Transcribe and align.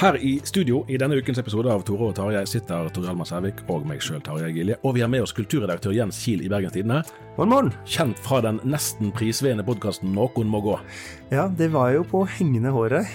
Her 0.00 0.16
i 0.16 0.38
studio 0.48 0.78
i 0.88 0.96
denne 0.96 1.18
ukens 1.20 1.36
episode 1.42 1.68
av 1.68 1.82
Tore 1.84 2.06
og 2.08 2.14
Tarjei 2.16 2.40
sitter 2.48 2.86
Tore 2.88 3.10
Alma 3.12 3.26
Sævik 3.28 3.58
og 3.68 3.82
meg 3.84 4.00
sjøl, 4.00 4.22
Tarjei 4.24 4.48
Gilje. 4.56 4.78
Og 4.80 4.94
vi 4.96 5.02
har 5.04 5.10
med 5.12 5.20
oss 5.26 5.34
kulturredaktør 5.36 5.92
Jens 5.92 6.16
Kiel 6.24 6.40
i 6.40 6.48
Bergens 6.48 6.72
Tidende. 6.72 7.02
Kjent 7.84 8.16
fra 8.24 8.38
den 8.46 8.62
nesten 8.64 9.10
prisvinnende 9.12 9.66
podkasten 9.66 10.14
'Noen 10.16 10.48
må 10.48 10.62
gå'. 10.64 10.78
Ja, 11.28 11.50
det 11.52 11.68
var 11.74 11.92
jo 11.92 12.06
på 12.08 12.22
hengende 12.24 12.72
håret. 12.72 13.12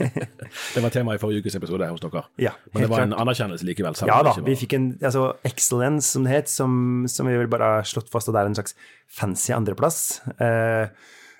Det 0.74 0.80
var 0.80 0.88
tema 0.88 1.14
i 1.14 1.20
forrige 1.20 1.44
ukes 1.44 1.58
episode 1.60 1.90
hos 1.92 2.00
dere. 2.00 2.24
Ja, 2.40 2.56
Men 2.72 2.82
det 2.82 2.88
var 2.88 2.96
var 2.96 3.04
en 3.04 3.12
anerkjennelse 3.20 3.68
likevel. 3.68 3.94
Ja 4.08 4.22
da, 4.24 4.32
vi 4.40 4.56
fikk 4.56 4.72
en 4.72 4.98
altså, 5.02 5.34
excellence, 5.44 6.08
som 6.08 6.24
det 6.24 6.32
het, 6.32 6.48
som, 6.48 7.04
som 7.06 7.28
vi 7.28 7.36
vel 7.36 7.52
bare 7.52 7.68
har 7.68 7.84
slått 7.84 8.08
fast 8.08 8.32
at 8.32 8.34
det 8.34 8.40
er 8.40 8.48
en 8.48 8.56
slags 8.56 8.74
fancy 9.12 9.52
andreplass 9.52 10.22
eh, 10.40 10.88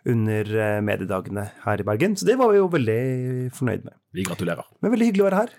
under 0.08 0.56
eh, 0.56 0.80
mediedagene 0.84 1.46
her 1.64 1.80
i 1.80 1.86
Bergen. 1.86 2.16
Så 2.16 2.26
det 2.28 2.36
var 2.40 2.52
vi 2.52 2.60
jo 2.60 2.68
veldig 2.72 2.98
fornøyd 3.56 3.86
med. 3.86 3.96
Vi 4.14 4.26
gratulerer. 4.26 4.66
Men 4.82 4.92
veldig 4.94 5.08
hyggelig 5.10 5.24
å 5.24 5.28
være 5.30 5.40
her. 5.44 5.54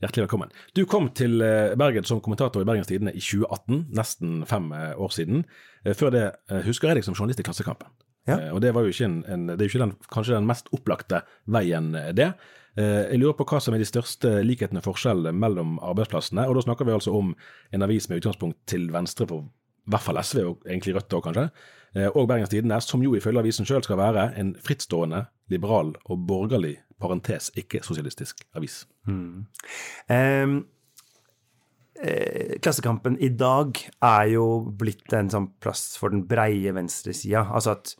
Hjertelig 0.00 0.24
velkommen. 0.24 0.52
Du 0.78 0.84
kom 0.88 1.10
til 1.16 1.42
eh, 1.44 1.74
Bergen 1.80 2.06
som 2.08 2.22
kommentator 2.24 2.62
i 2.62 2.68
Bergens 2.68 2.88
Tidende 2.90 3.12
i 3.12 3.22
2018, 3.22 3.82
nesten 3.96 4.38
fem 4.48 4.70
eh, 4.76 4.94
år 4.94 5.12
siden. 5.16 5.44
Før 5.96 6.12
det 6.12 6.24
husker 6.66 6.90
jeg 6.90 7.00
deg 7.00 7.06
som 7.06 7.14
journalist 7.16 7.40
i 7.40 7.44
Klassekampen. 7.46 7.88
Ja. 8.28 8.36
Og 8.52 8.60
det 8.60 8.74
var 8.76 8.84
jo 8.84 8.92
ikke, 8.92 9.06
en, 9.08 9.22
en, 9.32 9.46
det 9.48 9.62
er 9.64 9.64
jo 9.64 9.72
ikke 9.72 9.84
den, 9.86 9.94
kanskje 10.12 10.34
den 10.36 10.48
mest 10.48 10.68
opplagte 10.76 11.22
veien, 11.48 11.94
det. 12.12 12.34
Jeg 12.76 13.16
lurer 13.18 13.32
på 13.38 13.46
hva 13.48 13.58
som 13.64 13.72
er 13.74 13.80
de 13.80 13.88
største 13.88 14.34
likhetene 14.44 14.82
og 14.82 14.84
forskjellene 14.84 15.32
mellom 15.34 15.78
arbeidsplassene. 15.82 16.44
Og 16.44 16.58
da 16.58 16.66
snakker 16.66 16.86
vi 16.86 16.92
altså 16.94 17.14
om 17.16 17.32
en 17.72 17.86
avis 17.86 18.10
med 18.10 18.20
utgangspunkt 18.20 18.60
til 18.68 18.90
venstre 18.92 19.24
for 19.26 19.48
i 19.90 19.94
hvert 19.96 20.06
fall 20.06 20.20
SV, 20.22 20.42
og 20.46 20.66
egentlig 20.70 20.94
Rødt 20.96 21.16
òg, 21.18 21.24
kanskje. 21.26 21.48
Eh, 21.98 22.06
Og 22.14 22.28
Bergens 22.30 22.52
Tidende, 22.52 22.78
som 22.86 23.02
jo 23.02 23.16
ifølge 23.18 23.42
avisen 23.42 23.66
sjøl 23.66 23.82
skal 23.82 23.98
være 23.98 24.28
en 24.38 24.54
frittstående, 24.62 25.24
liberal 25.50 25.90
og 26.06 26.26
borgerlig, 26.28 26.76
parentes 27.00 27.48
ikke-sosialistisk 27.58 28.44
avis. 28.54 28.84
Em, 29.08 30.52
eh, 32.02 32.58
Klassekampen 32.62 33.16
i 33.20 33.28
dag 33.34 33.74
er 34.02 34.28
jo 34.34 34.44
blitt 34.78 35.12
en 35.16 35.30
sånn 35.32 35.48
plass 35.64 35.96
for 35.98 36.12
den 36.14 36.26
breie 36.30 36.72
venstresida. 36.76 37.46
Altså 37.50 37.74
at 37.74 37.94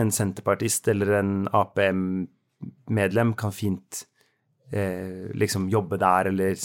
en 0.00 0.10
senterpartist 0.10 0.88
eller 0.88 1.18
en 1.20 1.34
APM-medlem 1.52 3.34
kan 3.38 3.52
fint 3.54 4.04
eh, 4.72 5.28
liksom 5.34 5.68
jobbe 5.70 5.98
der 6.00 6.30
eller 6.32 6.56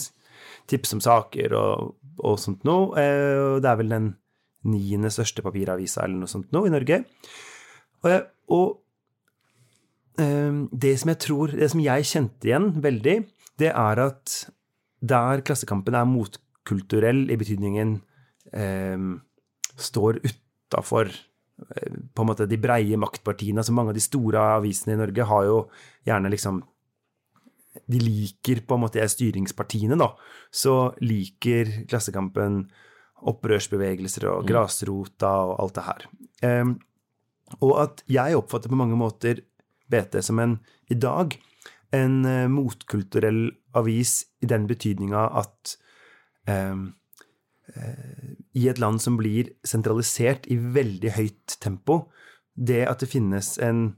tipse 0.70 0.96
om 0.96 1.02
saker 1.04 1.54
og, 1.58 1.96
og 2.24 2.40
sånt 2.42 2.64
noe. 2.68 2.94
Eh, 2.98 3.60
det 3.62 3.70
er 3.70 3.80
vel 3.82 3.90
den 3.94 4.10
niende 4.68 5.12
største 5.14 5.44
papiravisa 5.46 6.04
eller 6.04 6.24
noe 6.24 6.32
sånt 6.32 6.52
nå 6.56 6.66
i 6.68 6.74
Norge. 6.74 7.04
Og, 8.04 8.16
og 8.56 8.68
Ehm, 10.20 10.68
det 10.72 10.96
som 11.00 11.14
jeg 11.14 11.22
tror, 11.24 11.54
det 11.56 11.70
som 11.72 11.82
jeg 11.84 12.08
kjente 12.08 12.50
igjen 12.50 12.70
veldig, 12.84 13.16
det 13.60 13.72
er 13.72 14.04
at 14.04 14.36
der 15.00 15.44
Klassekampen 15.46 15.96
er 15.96 16.08
motkulturell 16.10 17.28
i 17.32 17.38
betydningen 17.40 18.00
ehm, 18.54 19.14
står 19.80 20.22
utafor 20.26 21.12
på 21.60 22.24
en 22.24 22.28
måte 22.28 22.48
de 22.48 22.56
breie 22.60 22.96
maktpartiene. 23.00 23.60
altså 23.60 23.74
Mange 23.76 23.92
av 23.92 23.98
de 23.98 24.04
store 24.04 24.44
avisene 24.58 24.96
i 24.96 25.00
Norge 25.00 25.26
har 25.28 25.48
jo 25.48 25.58
gjerne 26.08 26.32
liksom 26.32 26.62
De 27.90 28.00
liker 28.00 28.62
på 28.66 28.76
en 28.76 28.82
måte 28.82 29.04
styringspartiene, 29.08 29.96
da. 30.00 30.08
Så 30.52 30.94
liker 31.02 31.86
Klassekampen 31.88 32.64
opprørsbevegelser 33.28 34.28
og 34.32 34.48
grasrota 34.48 35.32
og 35.50 35.58
alt 35.64 35.78
det 35.78 35.86
her. 35.88 36.06
Um, 36.62 36.76
og 37.66 37.74
at 37.84 38.04
jeg 38.12 38.38
oppfatter 38.38 38.72
på 38.72 38.80
mange 38.80 38.98
måter 39.00 39.42
BT 39.90 40.20
som 40.24 40.40
en, 40.42 40.58
i 40.90 40.98
dag, 40.98 41.34
en 41.96 42.20
uh, 42.26 42.46
motkulturell 42.52 43.50
avis 43.78 44.22
i 44.44 44.50
den 44.50 44.68
betydninga 44.70 45.26
at 45.42 45.76
um, 46.50 46.92
uh, 47.76 48.30
i 48.54 48.68
et 48.70 48.82
land 48.82 49.02
som 49.02 49.18
blir 49.20 49.52
sentralisert 49.66 50.48
i 50.52 50.60
veldig 50.60 51.16
høyt 51.18 51.58
tempo, 51.62 52.04
det 52.54 52.84
at 52.90 53.02
det 53.02 53.12
finnes 53.12 53.56
en 53.64 53.94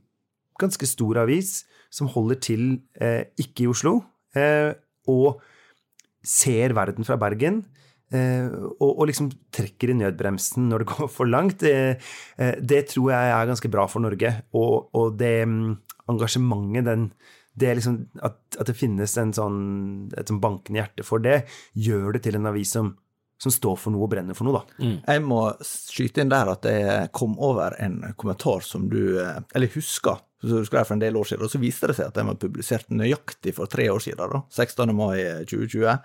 ganske 0.62 0.88
stor 0.88 1.24
avis 1.24 1.62
som 1.92 2.09
holder 2.12 2.40
til 2.40 2.66
uh, 3.02 3.24
ikke 3.42 3.66
i 3.66 3.72
Oslo, 3.72 4.00
og 5.12 5.42
ser 6.24 6.72
verden 6.72 7.03
fra 7.03 7.18
Bergen, 7.20 7.58
og, 8.11 8.89
og 8.89 9.05
liksom 9.07 9.29
trekker 9.55 9.94
i 9.94 9.97
nødbremsen 10.01 10.67
når 10.67 10.83
det 10.83 10.89
går 10.91 11.11
for 11.11 11.29
langt, 11.29 11.63
eh, 11.67 11.99
eh, 12.38 12.57
det 12.59 12.83
tror 12.91 13.13
jeg 13.13 13.35
er 13.35 13.51
ganske 13.51 13.72
bra 13.72 13.85
for 13.91 14.03
Norge. 14.03 14.33
Og, 14.57 14.89
og 14.97 15.13
det 15.19 15.35
mm, 15.47 15.69
engasjementet, 16.11 16.89
den, 16.89 17.05
det 17.55 17.69
er 17.69 17.79
liksom 17.79 18.01
at, 18.23 18.41
at 18.57 18.67
det 18.67 18.75
finnes 18.77 19.16
en 19.22 19.31
sånn, 19.35 19.61
et 20.17 20.27
sånn 20.27 20.41
bankende 20.44 20.81
hjerte 20.81 21.07
for 21.07 21.23
det, 21.23 21.44
gjør 21.73 22.17
det 22.17 22.25
til 22.25 22.39
en 22.39 22.49
avis 22.51 22.73
som, 22.75 22.91
som 23.41 23.53
står 23.53 23.78
for 23.79 23.96
noe 23.96 24.08
og 24.08 24.11
brenner 24.11 24.37
for 24.37 24.47
noe, 24.47 24.59
da. 24.59 24.81
Jeg 25.14 25.23
må 25.23 25.46
skyte 25.66 26.23
inn 26.23 26.34
der 26.34 26.52
at 26.52 26.67
jeg 26.67 27.14
kom 27.16 27.37
over 27.40 27.78
en 27.81 28.02
kommentar 28.19 28.66
som 28.67 28.90
du 28.91 29.22
eh, 29.22 29.40
Eller 29.55 29.72
husker, 29.78 30.19
som 30.41 30.59
du 30.59 30.67
skrev 30.67 30.84
for 30.90 30.97
en 30.97 31.05
del 31.05 31.16
år 31.16 31.31
siden, 31.31 31.47
og 31.47 31.53
så 31.53 31.64
viste 31.64 31.87
det 31.87 31.96
seg 31.99 32.11
at 32.11 32.19
den 32.19 32.28
var 32.34 32.41
publisert 32.41 32.91
nøyaktig 32.91 33.55
for 33.55 33.72
tre 33.72 33.87
år 33.93 34.03
siden, 34.03 34.35
da, 34.35 34.43
16. 34.52 34.91
mai 34.97 35.46
2020. 35.47 35.96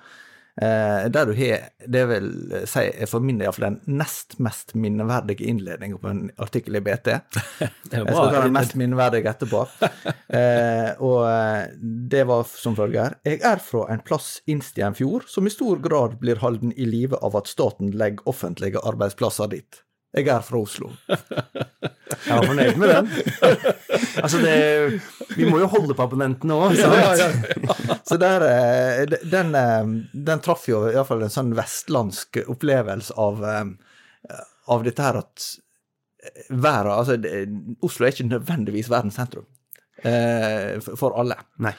Eh, 0.57 1.09
der 1.13 1.27
du 1.29 1.35
har 1.37 1.67
Det 1.85 2.03
vil 2.09 2.29
si 2.65 2.87
for 3.11 3.21
min 3.21 3.37
del 3.43 3.53
den 3.61 3.75
nest 3.85 4.39
mest 4.41 4.73
minneverdige 4.75 5.45
innledningen 5.51 5.99
på 6.01 6.09
en 6.09 6.23
artikkel 6.41 6.79
i 6.79 6.81
BT. 6.81 7.11
Det 7.91 8.01
var, 8.01 8.07
Jeg 8.07 8.17
skal 8.17 8.33
ta 8.33 8.43
den 8.47 8.57
mest 8.57 8.75
minneverdige 8.75 9.35
etterpå. 9.35 9.67
Eh, 10.37 10.91
og 11.07 11.23
eh, 11.29 11.69
det 12.11 12.25
var 12.27 12.43
som 12.51 12.75
følger. 12.77 13.15
Jeg 13.25 13.39
er 13.47 13.61
fra 13.63 13.85
en 13.93 14.03
plass 14.05 14.41
innst 14.51 14.79
i 14.79 14.83
en 14.85 14.97
fjord 14.97 15.29
som 15.31 15.47
i 15.47 15.53
stor 15.55 15.79
grad 15.83 16.17
blir 16.21 16.41
holden 16.43 16.75
i 16.75 16.89
live 16.89 17.17
av 17.25 17.39
at 17.39 17.49
staten 17.49 17.93
legger 17.95 18.27
offentlige 18.29 18.83
arbeidsplasser 18.83 19.53
dit. 19.55 19.86
Jeg 20.15 20.29
er 20.33 20.41
fra 20.47 20.59
Oslo. 20.63 20.91
Jeg 22.27 22.39
var 22.39 22.47
fornøyd 22.47 22.79
med 22.81 22.89
den. 22.89 23.09
altså, 24.23 24.39
det 24.41 25.01
Vi 25.37 25.49
må 25.51 25.59
jo 25.61 25.67
holde 25.71 25.95
på 25.99 26.05
abonnentene 26.07 26.55
òg? 26.57 26.77
Så 28.09 28.17
der, 28.23 28.45
eh, 28.47 29.03
de- 29.11 29.21
den, 29.31 29.51
eh, 29.59 29.91
den 30.31 30.41
traff 30.45 30.69
jo 30.71 30.85
iallfall 30.89 31.25
en 31.27 31.33
sånn 31.35 31.51
vestlandsk 31.59 32.41
opplevelse 32.47 33.17
av, 33.21 33.43
eh, 33.45 34.41
av 34.73 34.87
dette 34.87 35.03
her 35.05 35.19
at 35.21 35.49
verden 36.51 36.95
Altså, 36.95 37.19
Oslo 37.87 38.07
er 38.07 38.15
ikke 38.15 38.31
nødvendigvis 38.31 38.89
verdens 38.91 39.19
sentrum 39.19 39.47
for- 40.97 41.15
alle. 41.19 41.37
Nei. 41.63 41.75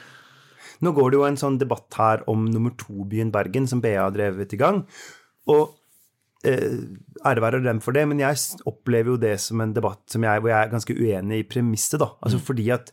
Nå 0.84 0.92
går 0.94 1.10
det 1.10 1.18
jo 1.18 1.26
en 1.26 1.36
sånn 1.40 1.58
debatt 1.58 1.94
her 1.98 2.22
om 2.30 2.44
nummer 2.46 2.70
to-byen 2.78 3.32
Bergen, 3.34 3.66
som 3.66 3.80
BA 3.82 3.96
har 3.98 4.12
drevet 4.14 4.52
i 4.54 4.60
gang. 4.60 4.84
Og 5.50 5.74
ære 6.46 7.42
være 7.42 7.62
dem 7.64 7.80
for 7.82 7.96
det, 7.96 8.04
men 8.08 8.20
jeg 8.22 8.38
opplever 8.66 9.14
jo 9.14 9.20
det 9.20 9.36
som 9.42 9.60
en 9.60 9.74
debatt 9.74 10.04
som 10.10 10.22
jeg, 10.22 10.40
hvor 10.40 10.52
jeg 10.52 10.60
er 10.60 10.72
ganske 10.72 10.94
uenig 10.94 11.42
i 11.42 11.48
premisset, 11.50 11.98
da. 12.00 12.12
Altså 12.22 12.38
fordi 12.38 12.68
at 12.70 12.92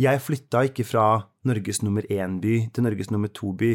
jeg 0.00 0.20
flytta 0.20 0.66
ikke 0.68 0.84
fra 0.84 1.06
Norges 1.48 1.82
nummer 1.82 2.04
én-by 2.08 2.68
til 2.72 2.84
Norges 2.84 3.10
nummer 3.12 3.32
to-by 3.32 3.72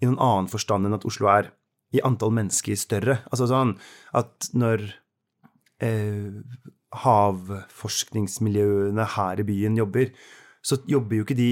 i 0.00 0.06
noen 0.06 0.20
annen 0.20 0.48
forstand 0.48 0.86
enn 0.86 0.96
at 0.96 1.04
Oslo 1.08 1.28
er 1.32 1.50
i 1.92 2.00
antall 2.06 2.32
mennesker 2.36 2.76
større. 2.78 3.18
Altså 3.32 3.46
sånn 3.50 3.74
at 4.16 4.48
når 4.56 4.78
eh, 5.84 6.30
havforskningsmiljøene 7.02 9.04
her 9.16 9.40
i 9.40 9.46
byen 9.46 9.78
jobber, 9.78 10.06
så 10.62 10.76
jobber 10.88 11.16
jo 11.16 11.22
ikke 11.26 11.38
de 11.38 11.50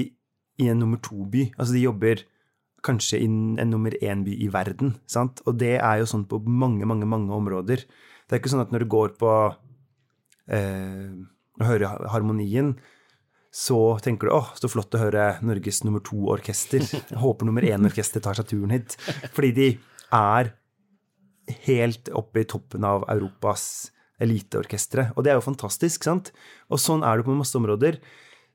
i 0.59 0.69
en 0.69 0.79
nummer 0.81 0.99
to-by. 1.03 1.51
Altså 1.57 1.73
de 1.75 1.85
jobber 1.85 2.15
kanskje 2.85 3.19
en 3.23 3.57
nummer 3.69 3.95
én-by 4.01 4.35
i 4.45 4.49
verden. 4.53 4.95
sant? 5.07 5.41
Og 5.45 5.57
det 5.59 5.77
er 5.77 5.99
jo 6.01 6.07
sånn 6.09 6.27
på 6.29 6.41
mange, 6.45 6.87
mange, 6.89 7.07
mange 7.09 7.33
områder. 7.35 7.83
Det 7.83 8.35
er 8.35 8.41
ikke 8.41 8.53
sånn 8.53 8.63
at 8.63 8.71
når 8.73 8.85
du 8.85 8.93
går 8.93 9.13
på 9.19 9.33
eh, 10.53 11.11
og 11.59 11.67
hører 11.67 12.07
harmonien, 12.13 12.73
så 13.49 13.97
tenker 14.03 14.29
du 14.29 14.35
åh, 14.37 14.51
så 14.55 14.69
flott 14.69 14.93
å 14.93 15.01
høre 15.01 15.31
Norges 15.41 15.81
nummer 15.83 16.03
to-orkester. 16.05 16.85
Håper 17.23 17.49
nummer 17.49 17.65
én-orkester 17.65 18.21
tar 18.23 18.37
seg 18.37 18.51
turen 18.51 18.75
hit. 18.75 18.95
Fordi 19.33 19.51
de 19.57 19.69
er 20.13 20.53
helt 21.65 22.11
oppe 22.13 22.43
i 22.43 22.49
toppen 22.49 22.85
av 22.85 23.07
Europas 23.09 23.89
eliteorkestre. 24.21 25.09
Og 25.15 25.25
det 25.25 25.33
er 25.33 25.39
jo 25.39 25.47
fantastisk, 25.47 26.05
sant? 26.05 26.29
Og 26.69 26.81
sånn 26.81 27.05
er 27.07 27.19
det 27.19 27.25
på 27.27 27.37
masse 27.37 27.57
områder. 27.57 27.97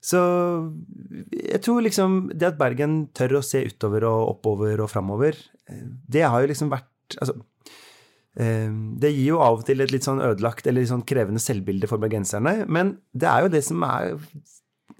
Så 0.04 0.20
jeg 1.32 1.60
tror 1.64 1.84
liksom 1.84 2.16
det 2.34 2.50
at 2.50 2.60
Bergen 2.60 3.06
tør 3.16 3.38
å 3.38 3.44
se 3.44 3.62
utover 3.64 4.04
og 4.08 4.34
oppover 4.34 4.82
og 4.84 4.90
framover, 4.92 5.38
det 5.64 6.26
har 6.28 6.42
jo 6.42 6.50
liksom 6.50 6.72
vært 6.72 6.90
Altså 7.20 7.34
eh, 8.40 8.70
det 9.00 9.10
gir 9.12 9.34
jo 9.34 9.40
av 9.44 9.58
og 9.60 9.66
til 9.68 9.84
et 9.84 9.92
litt 9.92 10.06
sånn 10.06 10.22
ødelagt 10.24 10.66
eller 10.66 10.80
litt 10.82 10.90
sånn 10.90 11.04
krevende 11.06 11.42
selvbilde 11.42 11.88
for 11.90 12.00
bergenserne, 12.00 12.64
men 12.64 12.94
det 13.12 13.28
er 13.28 13.44
jo 13.44 13.50
det 13.52 13.60
som 13.66 13.84
er, 13.86 14.16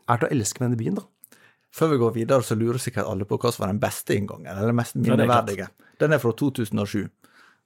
er 0.04 0.20
til 0.20 0.28
å 0.28 0.32
elske 0.36 0.60
med 0.60 0.68
denne 0.68 0.80
byen, 0.82 0.98
da. 1.00 1.40
Før 1.74 1.90
vi 1.94 1.98
går 2.02 2.12
videre, 2.14 2.44
så 2.46 2.54
lurer 2.60 2.78
sikkert 2.78 3.08
alle 3.10 3.26
på 3.26 3.38
hva 3.40 3.50
som 3.50 3.64
var 3.64 3.72
den 3.72 3.80
beste 3.82 4.14
inngangen, 4.14 4.52
eller 4.52 4.70
den 4.70 4.78
mest 4.78 4.94
er 4.94 5.02
minneverdige. 5.02 5.70
Den 6.04 6.14
er 6.14 6.20
fra 6.22 6.34
2007, 6.38 7.00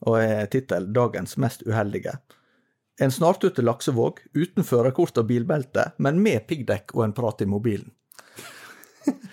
og 0.06 0.16
er 0.22 0.46
tittel 0.54 0.86
'Dagens 0.94 1.36
mest 1.42 1.66
uheldige'. 1.66 2.16
En 3.00 3.10
snartute 3.14 3.62
laksevåg 3.62 4.18
uten 4.34 4.64
førerkort 4.66 5.18
og 5.22 5.26
bilbelte, 5.28 5.84
men 6.02 6.18
med 6.22 6.46
piggdekk 6.50 6.94
og 6.96 7.04
en 7.04 7.12
prat 7.14 7.42
i 7.44 7.46
mobilen. 7.46 7.92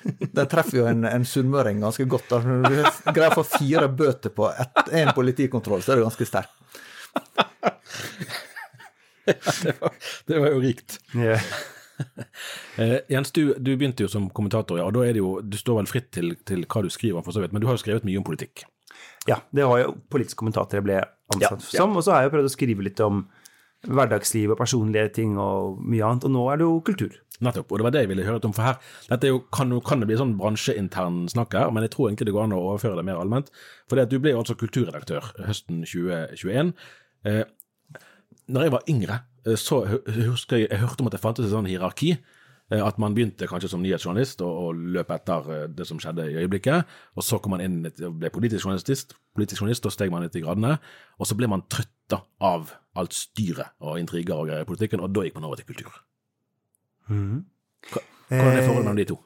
Den 0.05 0.47
treffer 0.51 0.77
jo 0.77 0.85
en, 0.87 1.01
en 1.09 1.25
sunnmøring 1.25 1.79
ganske 1.81 2.05
godt. 2.09 2.27
da. 2.29 2.37
Når 2.45 2.69
du 2.69 2.83
greier 3.15 3.33
å 3.33 3.39
få 3.41 3.45
fire 3.57 3.87
bøter 3.89 4.29
på 4.35 4.51
én 4.93 5.09
politikontroll, 5.17 5.81
så 5.83 5.91
er 5.95 5.99
det 5.99 6.05
ganske 6.05 6.25
sterkt. 6.29 6.53
Det 10.27 10.37
var 10.37 10.51
jo 10.53 10.59
rikt. 10.61 10.99
Eh, 11.17 11.41
Jens, 13.09 13.31
du, 13.31 13.55
du 13.57 13.71
begynte 13.79 14.03
jo 14.05 14.09
som 14.11 14.27
kommentator, 14.29 14.77
ja, 14.77 14.85
og 14.85 14.93
da 14.97 15.05
er 15.07 15.13
det 15.15 15.21
jo, 15.23 15.39
du 15.41 15.57
står 15.57 15.79
vel 15.79 15.87
fritt 15.89 16.11
til, 16.13 16.35
til 16.45 16.65
hva 16.69 16.83
du 16.85 16.89
skriver, 16.93 17.23
for 17.25 17.31
så 17.33 17.41
vidt, 17.41 17.53
men 17.55 17.61
du 17.63 17.67
har 17.69 17.75
jo 17.77 17.81
skrevet 17.81 18.05
mye 18.05 18.19
om 18.19 18.25
politikk. 18.27 18.65
Ja, 19.25 19.37
det 19.55 19.65
var 19.65 19.79
jo 19.81 19.95
politisk 20.13 20.37
kommentator 20.43 20.77
jeg 20.77 20.85
ble 20.85 20.99
ansatt 21.01 21.41
Ja, 21.41 21.49
ja. 21.57 21.79
som, 21.79 21.95
og 21.97 22.03
så 22.05 22.13
har 22.13 22.19
jeg 22.21 22.29
jo 22.29 22.35
prøvd 22.35 22.49
å 22.51 22.53
skrive 22.53 22.85
litt 22.85 22.99
om 23.01 23.23
hverdagsliv 23.87 24.53
og 24.53 24.59
personlige 24.59 25.11
ting 25.19 25.37
og 25.41 25.79
mye 25.83 26.03
annet, 26.07 26.25
og 26.27 26.33
nå 26.35 26.43
er 26.51 26.61
det 26.61 26.67
jo 26.67 26.81
kultur. 26.85 27.13
Nettopp, 27.43 27.71
og 27.73 27.81
det 27.81 27.83
var 27.83 27.91
det 27.91 28.01
jeg 28.05 28.09
ville 28.13 28.23
høre 28.23 28.39
om, 28.47 28.53
for 28.55 28.63
her, 28.63 28.77
dette 29.09 29.27
jo, 29.27 29.41
kan, 29.51 29.73
kan 29.83 29.99
det 29.99 30.07
bli 30.07 30.15
sånn 30.19 30.37
bransjeintern 30.39 31.25
snakk 31.31 31.57
her, 31.57 31.73
men 31.75 31.83
jeg 31.83 31.91
tror 31.95 32.07
egentlig 32.07 32.29
det 32.29 32.35
går 32.37 32.45
an 32.47 32.55
å 32.55 32.61
overføre 32.69 32.95
det 33.01 33.03
mer 33.09 33.19
allment. 33.19 33.51
For 33.91 33.99
du 34.07 34.15
ble 34.23 34.31
jo 34.31 34.39
altså 34.39 34.55
kulturredaktør 34.59 35.33
høsten 35.43 35.81
2021. 35.83 36.71
Eh, 37.27 37.43
når 38.55 38.67
jeg 38.67 38.73
var 38.77 38.87
yngre, 38.93 39.19
eh, 39.45 39.57
så 39.59 39.81
husker 40.05 40.61
jeg, 40.63 40.69
jeg 40.71 40.79
hørte 40.85 41.03
om 41.03 41.11
at 41.11 41.17
det 41.17 41.21
fantes 41.25 41.49
et 41.49 41.51
sånn 41.51 41.67
hierarki. 41.67 42.13
eh, 42.71 42.79
At 42.85 42.97
man 43.03 43.13
begynte 43.17 43.49
kanskje 43.51 43.73
som 43.73 43.83
nyhetsjournalist 43.83 44.39
og, 44.45 44.55
og 44.69 44.87
løp 44.95 45.11
etter 45.11 45.51
eh, 45.57 45.67
det 45.75 45.89
som 45.91 45.99
skjedde 45.99 46.29
i 46.31 46.39
øyeblikket. 46.39 46.87
Og 47.19 47.27
så 47.27 47.41
kom 47.43 47.57
man 47.57 47.65
inn 47.65 47.81
og 47.89 48.15
ble 48.21 48.31
politisk 48.31 48.63
journalist, 48.63 49.11
politisk 49.35 49.59
journalist, 49.61 49.85
og 49.85 49.91
steg 49.91 50.13
man 50.13 50.23
litt 50.23 50.39
i 50.39 50.45
gradene. 50.45 50.77
Og 51.19 51.27
så 51.27 51.35
ble 51.35 51.51
man 51.51 51.67
trøtt 51.67 51.91
da, 52.07 52.23
av 52.39 52.71
alt 52.95 53.13
styret 53.13 53.75
og 53.83 53.99
intriger 53.99 54.35
og 54.35 54.49
greier 54.49 54.65
i 54.65 54.69
politikken, 54.69 55.03
og 55.03 55.11
da 55.15 55.25
gikk 55.25 55.35
man 55.37 55.47
over 55.49 55.59
til 55.59 55.67
kultur. 55.69 55.91
Hvordan 58.29 58.57
er 58.57 58.65
forholdet 58.65 58.85
mellom 58.85 59.01
de 59.01 59.09
to? 59.09 59.19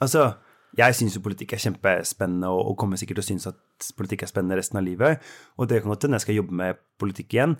Altså, 0.00 0.30
jeg 0.78 0.94
syns 0.96 1.16
jo 1.16 1.22
politikk 1.24 1.56
er 1.56 1.62
kjempespennende, 1.64 2.48
og, 2.48 2.70
og 2.70 2.78
kommer 2.80 3.00
sikkert 3.00 3.20
til 3.20 3.26
å 3.26 3.30
synes 3.32 3.50
at 3.50 3.90
politikk 3.98 4.24
er 4.24 4.30
spennende 4.30 4.58
resten 4.60 4.78
av 4.80 4.86
livet. 4.86 5.20
Og 5.58 5.68
det 5.68 5.82
kan 5.82 5.92
godt 5.92 6.06
hende 6.06 6.20
jeg 6.20 6.28
skal 6.28 6.38
jobbe 6.38 6.56
med 6.62 6.80
politikk 7.00 7.36
igjen. 7.36 7.56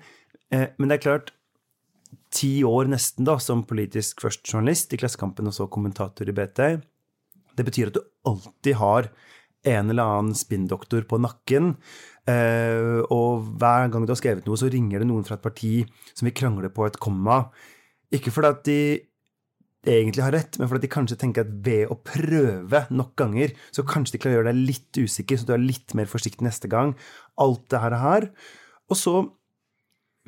Eh, 0.54 0.68
men 0.78 0.90
det 0.90 0.98
er 0.98 1.04
klart, 1.08 1.32
ti 2.34 2.60
år 2.66 2.90
nesten 2.90 3.26
da, 3.26 3.36
som 3.42 3.66
politisk 3.66 4.22
først 4.24 4.46
journalist 4.46 4.94
i 4.94 5.00
Klassekampen 5.00 5.50
og 5.50 5.56
så 5.56 5.66
kommentator 5.70 6.30
i 6.30 6.36
BT, 6.36 6.62
det 7.58 7.66
betyr 7.66 7.90
at 7.90 7.98
du 7.98 8.04
alltid 8.30 8.78
har 8.80 9.10
en 9.68 9.92
eller 9.92 10.06
annen 10.06 10.36
spinndoktor 10.38 11.04
på 11.08 11.18
nakken. 11.20 11.74
Eh, 12.28 13.00
og 13.12 13.46
hver 13.60 13.88
gang 13.92 14.04
du 14.04 14.12
har 14.12 14.18
skrevet 14.20 14.48
noe, 14.48 14.58
så 14.60 14.70
ringer 14.72 15.00
det 15.00 15.08
noen 15.08 15.24
fra 15.26 15.38
et 15.38 15.44
parti 15.44 15.84
som 16.12 16.28
vil 16.28 16.36
krangle 16.36 16.72
på 16.74 16.86
et 16.88 16.98
komma. 17.00 17.44
Ikke 18.12 18.32
fordi 18.34 18.50
at 18.50 18.64
de 18.66 18.80
egentlig 19.86 20.24
har 20.24 20.34
rett, 20.36 20.58
men 20.58 20.68
fordi 20.68 20.84
de 20.84 20.92
kanskje 20.92 21.18
tenker 21.20 21.46
at 21.46 21.52
ved 21.64 21.88
å 21.88 21.96
prøve 22.04 22.84
nok 22.92 23.14
ganger, 23.18 23.54
så 23.72 23.86
kanskje 23.86 24.16
de 24.16 24.22
klarer 24.22 24.36
å 24.36 24.40
gjøre 24.40 24.52
deg 24.52 24.64
litt 24.68 25.00
usikker, 25.00 25.40
så 25.40 25.48
du 25.48 25.54
er 25.56 25.62
litt 25.62 25.94
mer 25.96 26.10
forsiktig 26.10 26.44
neste 26.44 26.68
gang. 26.72 26.92
Alt 27.40 27.70
det 27.72 27.80
her. 27.80 27.96
her. 28.02 28.28
Og 28.90 28.98
så 28.98 29.14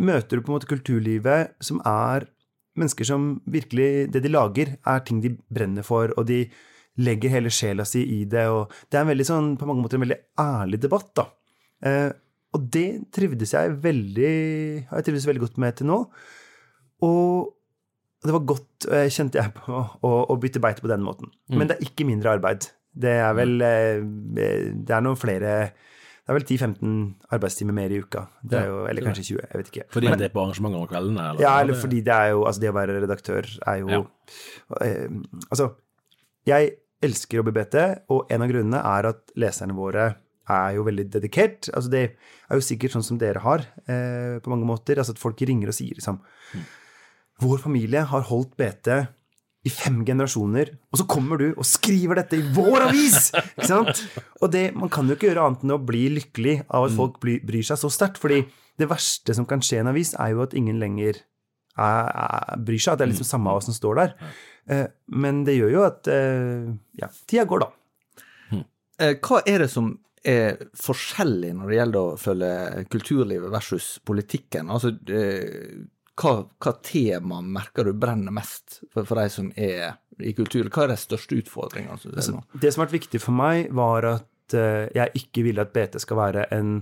møter 0.00 0.38
du 0.38 0.44
på 0.44 0.52
en 0.52 0.56
måte 0.56 0.70
kulturlivet 0.70 1.52
som 1.60 1.82
er 1.84 2.30
mennesker 2.78 3.04
som 3.04 3.42
virkelig 3.44 4.10
Det 4.12 4.22
de 4.24 4.30
lager, 4.32 4.78
er 4.86 5.00
ting 5.04 5.20
de 5.20 5.36
brenner 5.52 5.84
for, 5.84 6.12
og 6.16 6.26
de 6.26 6.46
legger 6.96 7.32
hele 7.32 7.50
sjela 7.50 7.84
si 7.84 8.02
i 8.20 8.24
det. 8.24 8.46
og 8.48 8.72
Det 8.88 8.98
er 8.98 9.04
en 9.04 9.12
veldig 9.12 9.26
sånn, 9.28 9.56
på 9.58 9.66
mange 9.68 9.82
måter 9.84 9.96
en 10.00 10.06
veldig 10.06 10.20
ærlig 10.40 10.80
debatt, 10.80 11.10
da. 11.14 11.26
Eh, 11.82 12.10
og 12.52 12.66
det 12.74 12.86
trivdes 13.16 13.54
jeg 13.56 13.76
veldig 13.82 14.32
har 14.90 15.00
jeg 15.00 15.06
trivdes 15.08 15.26
veldig 15.26 15.40
godt 15.46 15.58
med 15.62 15.76
til 15.78 15.86
nå. 15.88 15.98
Og 17.02 17.52
det 18.22 18.34
var 18.36 18.44
godt, 18.46 18.86
eh, 18.92 19.08
kjente 19.10 19.40
jeg 19.40 19.54
på, 19.56 19.78
å, 20.06 20.10
å 20.30 20.36
bytte 20.38 20.60
beite 20.62 20.84
på 20.84 20.90
den 20.90 21.02
måten. 21.02 21.32
Men 21.50 21.66
det 21.70 21.78
er 21.78 21.88
ikke 21.88 22.06
mindre 22.06 22.36
arbeid. 22.36 22.68
Det 22.92 23.14
er 23.24 23.32
vel 23.34 23.54
eh, 23.64 24.02
Det 24.04 24.92
er 24.92 25.00
noen 25.00 25.16
flere 25.16 25.52
Det 25.72 26.28
er 26.28 26.36
vel 26.36 26.44
10-15 26.44 26.90
arbeidstimer 27.34 27.72
mer 27.74 27.90
i 27.90 28.02
uka. 28.04 28.26
Det 28.44 28.58
er 28.60 28.66
jo, 28.68 28.82
eller 28.86 29.06
kanskje 29.08 29.24
20, 29.32 29.40
jeg 29.48 29.58
vet 29.62 29.70
ikke. 29.72 29.86
Fordi 29.96 30.10
Men- 30.10 30.20
det 30.20 30.26
er 30.28 30.34
på 30.36 30.42
arrangementer 30.44 30.78
om 30.84 30.90
kveldene? 30.90 31.24
Eller? 31.32 31.40
ja, 31.42 31.54
eller 31.64 31.74
fordi 31.80 32.02
det 32.04 32.14
er 32.14 32.28
jo 32.36 32.44
Altså, 32.44 32.60
det 32.60 32.70
å 32.70 32.76
være 32.76 33.00
redaktør 33.02 33.48
er 33.72 33.80
jo 33.80 33.88
Ja. 33.88 34.02
eh, 34.86 35.08
Altså, 35.50 35.72
jeg 36.46 36.76
elsker 37.02 37.40
å 37.40 37.46
bli 37.48 37.52
BT, 37.56 38.04
og 38.10 38.30
en 38.30 38.42
av 38.42 38.48
grunnene 38.52 38.84
er 38.84 39.06
at 39.08 39.32
leserne 39.34 39.74
våre 39.74 40.14
er 40.50 40.76
jo 40.76 40.84
veldig 40.86 41.06
dedikert. 41.12 41.68
Altså, 41.72 41.90
det 41.92 42.04
er 42.12 42.58
jo 42.58 42.64
sikkert 42.64 42.94
sånn 42.96 43.06
som 43.06 43.18
dere 43.20 43.42
har, 43.44 43.66
eh, 43.86 44.38
på 44.42 44.52
mange 44.52 44.68
måter. 44.68 44.98
Altså 44.98 45.14
at 45.14 45.22
folk 45.22 45.40
ringer 45.40 45.72
og 45.72 45.76
sier 45.76 45.98
liksom 45.98 46.22
Vår 47.42 47.58
familie 47.58 48.04
har 48.06 48.22
holdt 48.28 48.52
BT 48.54 48.88
i 49.66 49.70
fem 49.70 50.04
generasjoner, 50.06 50.68
og 50.92 50.98
så 51.00 51.06
kommer 51.10 51.40
du 51.40 51.48
og 51.56 51.66
skriver 51.66 52.20
dette 52.20 52.36
i 52.38 52.44
vår 52.54 52.84
avis! 52.88 53.32
Ikke 53.56 53.66
sant? 53.66 54.02
Og 54.42 54.52
det, 54.52 54.68
man 54.78 54.90
kan 54.92 55.08
jo 55.08 55.16
ikke 55.16 55.26
gjøre 55.30 55.46
annet 55.48 55.64
enn 55.64 55.74
å 55.74 55.80
bli 55.82 56.04
lykkelig 56.18 56.56
av 56.68 56.86
at 56.86 56.94
folk 56.94 57.18
bly, 57.22 57.40
bryr 57.46 57.66
seg 57.66 57.80
så 57.80 57.90
sterkt. 57.90 58.20
fordi 58.22 58.44
det 58.78 58.88
verste 58.90 59.34
som 59.34 59.46
kan 59.48 59.62
skje 59.62 59.80
i 59.80 59.82
en 59.82 59.90
avis, 59.90 60.14
er 60.18 60.34
jo 60.34 60.42
at 60.44 60.54
ingen 60.58 60.78
lenger 60.82 61.18
er, 61.78 62.08
er, 62.10 62.62
bryr 62.62 62.82
seg. 62.82 62.94
At 62.94 63.02
det 63.02 63.06
er 63.06 63.12
liksom 63.14 63.28
samme 63.28 63.54
hva 63.54 63.62
som 63.64 63.76
står 63.76 64.00
der. 64.00 64.16
Eh, 64.70 64.86
men 65.14 65.42
det 65.46 65.56
gjør 65.58 65.74
jo 65.76 65.84
at 65.86 66.10
eh, 66.10 66.70
ja, 66.98 67.10
tida 67.30 67.46
går, 67.48 67.66
da. 67.66 68.62
Eh, 69.02 69.16
Hva 69.22 69.42
er 69.48 69.64
det 69.64 69.70
som 69.72 69.94
er 70.22 70.60
forskjellig 70.78 71.50
når 71.58 71.70
det 71.70 71.78
gjelder 71.78 72.00
å 72.00 72.20
følge 72.20 72.84
kulturlivet 72.92 73.52
versus 73.52 73.88
politikken? 74.06 74.70
Altså, 74.70 74.94
eh, 75.10 75.82
hva, 76.18 76.34
hva 76.62 76.74
tema 76.84 77.40
merker 77.42 77.88
du 77.88 77.96
brenner 77.98 78.34
mest 78.34 78.82
for, 78.92 79.06
for 79.08 79.18
de 79.18 79.32
som 79.32 79.50
er 79.56 79.96
i 80.22 80.34
kultur? 80.36 80.68
Hva 80.68 80.86
er 80.86 80.94
de 80.94 81.00
største 81.00 81.38
utfordringene? 81.40 81.98
nå? 82.36 82.44
Det 82.54 82.72
som 82.72 82.82
har 82.82 82.90
vært 82.90 83.00
viktig 83.00 83.22
for 83.22 83.36
meg, 83.36 83.72
var 83.74 84.06
at 84.12 84.56
eh, 84.58 84.86
jeg 84.94 85.24
ikke 85.24 85.46
ville 85.48 85.64
at 85.64 85.74
BT 85.74 85.98
skal 86.04 86.20
være 86.20 86.46
en 86.54 86.76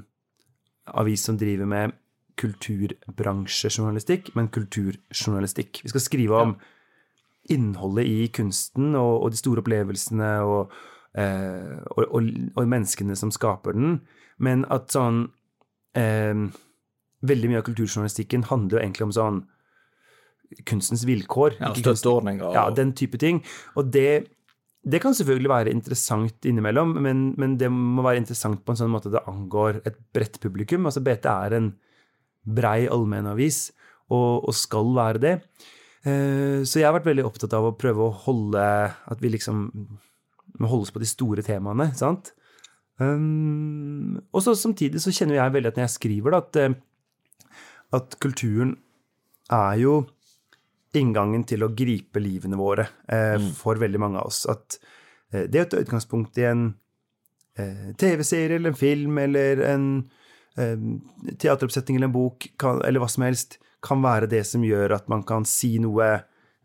avis 1.01 1.25
som 1.29 1.39
driver 1.39 1.69
med 1.71 1.97
kulturbransjejournalistikk, 2.41 4.33
men 4.37 4.49
kulturjournalistikk. 4.53 5.83
Vi 5.85 5.93
skal 5.93 6.05
skrive 6.05 6.45
om 6.47 6.55
innholdet 7.51 8.09
i 8.09 8.29
kunsten 8.33 8.95
og, 8.95 9.25
og 9.25 9.33
de 9.33 9.41
store 9.41 9.63
opplevelsene 9.65 10.31
og, 10.47 10.73
eh, 11.19 11.79
og, 11.97 12.03
og, 12.07 12.29
og, 12.55 12.67
menneskene 12.69 13.17
som 13.19 13.33
skaper 13.35 13.77
den, 13.77 14.01
men 14.39 14.67
at 14.73 14.93
sånn 14.95 15.27
eh, 15.99 16.49
Veldig 17.21 17.51
mye 17.51 17.59
av 17.61 17.67
kulturjournalistikken 17.67 18.47
handler 18.49 18.79
jo 18.79 18.81
egentlig 18.81 19.05
om 19.05 19.11
sånn 19.13 19.41
kunstens 20.65 21.03
vilkår. 21.05 21.59
Ja, 21.61 21.75
Støtteordninger. 21.77 22.55
Ja, 22.57 22.63
den 22.73 22.95
type 22.97 23.21
ting. 23.21 23.43
Og 23.77 23.91
det, 23.93 24.31
det 24.81 25.03
kan 25.03 25.13
selvfølgelig 25.13 25.51
være 25.53 25.75
interessant 25.75 26.49
innimellom, 26.49 26.97
men, 27.05 27.23
men, 27.37 27.59
det 27.61 27.69
må 27.75 28.01
være 28.07 28.23
interessant 28.23 28.65
på 28.65 28.73
en 28.73 28.81
sånn 28.81 28.93
måte 28.93 29.13
at 29.13 29.19
det 29.19 29.25
angår 29.31 29.83
et 29.85 30.01
bredt 30.17 30.41
publikum. 30.41 30.89
Altså 30.89 31.05
BT 31.05 31.29
er 31.29 31.59
en 31.59 31.71
brei 32.41 32.89
allmennavis, 32.89 33.67
og, 34.11 34.49
og 34.49 34.57
skal 34.57 34.95
være 34.97 35.23
det. 35.23 35.35
Eh, 36.09 36.65
så 36.65 36.81
jeg 36.81 36.89
har 36.89 36.97
vært 36.97 37.11
veldig 37.11 37.27
opptatt 37.29 37.55
av 37.57 37.69
å 37.69 37.75
prøve 37.77 38.07
å 38.07 38.15
holde 38.25 38.63
At 39.13 39.21
vi 39.21 39.29
liksom 39.35 39.67
må 40.61 40.71
holdes 40.71 40.93
på 40.95 41.03
de 41.03 41.09
store 41.09 41.45
temaene, 41.47 41.91
sant? 41.99 42.35
Um, 43.01 44.21
og 44.29 44.45
så 44.45 44.53
samtidig 44.59 45.01
så 45.01 45.13
kjenner 45.15 45.39
jeg 45.39 45.55
veldig 45.55 45.73
at 45.73 45.79
når 45.79 45.87
jeg 45.87 45.97
skriver, 45.97 46.35
da, 46.35 46.41
at, 46.45 46.59
eh, 46.61 47.55
at 47.97 48.17
kulturen 48.21 48.75
er 49.51 49.79
jo 49.81 49.95
inngangen 50.99 51.45
til 51.47 51.65
å 51.65 51.71
gripe 51.77 52.23
livene 52.23 52.59
våre 52.59 52.87
eh, 53.09 53.37
mm. 53.39 53.51
for 53.59 53.81
veldig 53.81 54.01
mange 54.03 54.21
av 54.21 54.31
oss. 54.31 54.43
At 54.51 54.79
eh, 55.33 55.47
det 55.51 55.65
å 55.65 55.69
ta 55.71 55.83
utgangspunkt 55.83 56.39
i 56.43 56.47
en 56.51 56.65
eh, 57.59 57.91
TV-serie 57.99 58.59
eller 58.59 58.75
en 58.75 58.81
film 58.81 59.21
eller 59.23 59.63
en 59.71 59.87
eh, 60.59 60.77
teateroppsetning 61.37 61.99
eller 61.99 62.11
en 62.11 62.17
bok 62.17 62.51
kan, 62.61 62.83
eller 62.87 63.03
hva 63.03 63.11
som 63.11 63.27
helst, 63.27 63.61
kan 63.81 64.03
være 64.05 64.29
det 64.29 64.43
som 64.45 64.65
gjør 64.67 64.99
at 64.99 65.07
man 65.09 65.23
kan 65.25 65.47
si 65.49 65.79
noe 65.81 66.19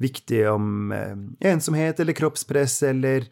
viktig 0.04 0.42
om 0.52 0.92
eh, 0.92 1.14
ensomhet 1.54 2.02
eller 2.02 2.18
kroppspress 2.18 2.82
eller 2.90 3.30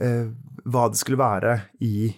eh, 0.00 0.30
hva 0.64 0.88
det 0.88 1.00
skulle 1.00 1.20
være 1.20 1.56
i 1.84 2.12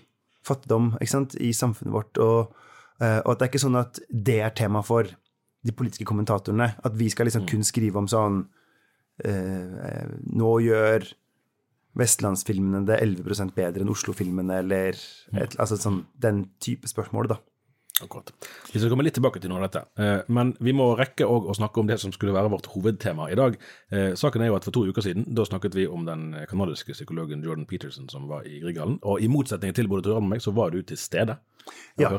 fattigdom 0.45 0.93
i 1.01 1.53
samfunnet 1.57 1.95
vårt. 1.95 2.21
Og, 2.21 2.55
og 3.01 3.31
at 3.33 3.39
det 3.41 3.47
er 3.47 3.51
ikke 3.51 3.63
sånn 3.63 3.81
at 3.81 3.99
det 4.13 4.37
er 4.45 4.53
tema 4.53 4.83
for 4.85 5.09
de 5.65 5.73
politiske 5.73 6.07
kommentatorene. 6.09 6.75
At 6.85 6.97
vi 6.99 7.09
skal 7.13 7.29
liksom 7.29 7.47
mm. 7.47 7.51
kun 7.51 7.67
skrive 7.67 8.01
om 8.01 8.09
sånn 8.11 8.43
eh, 9.25 10.05
Nå 10.37 10.53
gjør 10.67 11.09
vestlandsfilmene 11.95 12.83
det 12.89 12.99
11 13.05 13.53
bedre 13.55 13.85
enn 13.85 13.93
Oslo-filmene, 13.93 14.61
eller 14.65 14.99
mm. 14.99 15.41
et, 15.45 15.59
altså 15.63 15.79
sånn, 15.79 16.01
den 16.19 16.45
type 16.63 16.91
spørsmål, 16.91 17.31
da. 17.31 17.39
Akkurat. 18.03 18.33
Vi 18.73 18.81
skal 18.81 18.91
komme 18.91 19.05
litt 19.07 19.15
tilbake 19.15 19.39
til 19.39 19.53
noe 19.53 19.61
av 19.61 19.69
dette, 19.69 19.85
eh, 20.03 20.25
men 20.35 20.49
vi 20.59 20.73
må 20.75 20.89
rekke 20.99 21.29
å 21.31 21.55
snakke 21.55 21.79
om 21.79 21.87
det 21.87 22.01
som 22.03 22.11
skulle 22.11 22.35
være 22.35 22.51
vårt 22.51 22.67
hovedtema 22.73 23.29
i 23.31 23.37
dag. 23.39 23.55
Eh, 23.93 24.17
saken 24.19 24.43
er 24.43 24.51
jo 24.51 24.57
at 24.57 24.65
For 24.65 24.75
to 24.75 24.83
uker 24.91 25.05
siden 25.05 25.29
da 25.31 25.45
snakket 25.47 25.77
vi 25.79 25.87
om 25.87 26.05
den 26.05 26.35
kanadiske 26.51 26.97
psykologen 26.97 27.45
Jordan 27.45 27.67
Peterson 27.67 28.09
som 28.09 28.27
var 28.27 28.43
i 28.43 28.59
Grieghallen. 28.59 28.99
Og 29.03 29.23
i 29.23 29.29
motsetning 29.31 29.75
til 29.75 29.87
både 29.87 30.03
Tor 30.03 30.19
og 30.19 30.27
meg, 30.27 30.43
så 30.43 30.51
var 30.51 30.71
du 30.71 30.83
til 30.83 30.99
stede. 30.99 31.39
Ja, 31.95 32.11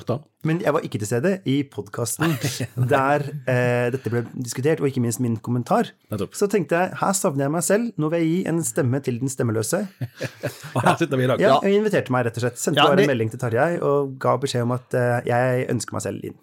men 0.47 0.61
jeg 0.63 0.71
var 0.71 0.85
ikke 0.87 0.99
til 1.01 1.09
stede 1.09 1.31
i 1.51 1.57
podkasten 1.67 2.37
der 2.93 3.25
eh, 3.43 3.89
dette 3.91 4.11
ble 4.13 4.21
diskutert, 4.31 4.79
og 4.79 4.87
ikke 4.87 5.03
minst 5.03 5.19
min 5.19 5.35
kommentar. 5.43 5.91
Så 6.31 6.47
tenkte 6.51 6.79
jeg 6.79 6.99
her 7.01 7.17
savner 7.17 7.45
jeg 7.45 7.53
meg 7.57 7.65
selv, 7.67 7.91
nå 7.99 8.09
vil 8.13 8.23
jeg 8.23 8.29
gi 8.29 8.39
en 8.53 8.63
stemme 8.63 9.01
til 9.03 9.19
den 9.19 9.31
stemmeløse. 9.31 9.83
og 10.75 10.79
her 10.79 10.95
sitter 11.01 11.19
vi 11.19 11.27
i 11.27 11.29
dag. 11.33 11.43
Ja, 11.43 11.59
jeg 11.65 11.81
inviterte 11.81 12.15
meg, 12.15 12.27
rett 12.29 12.39
og 12.39 12.45
slett. 12.45 12.61
Sendte 12.61 12.85
ja, 12.85 12.87
bare 12.93 13.03
en 13.03 13.11
melding 13.11 13.33
til 13.33 13.41
Tarjei 13.41 13.69
og 13.83 14.15
ga 14.21 14.37
beskjed 14.39 14.63
om 14.63 14.75
at 14.77 14.95
eh, 14.95 15.17
jeg 15.27 15.69
ønsker 15.75 15.97
meg 15.97 16.07
selv 16.07 16.29
inn. 16.31 16.39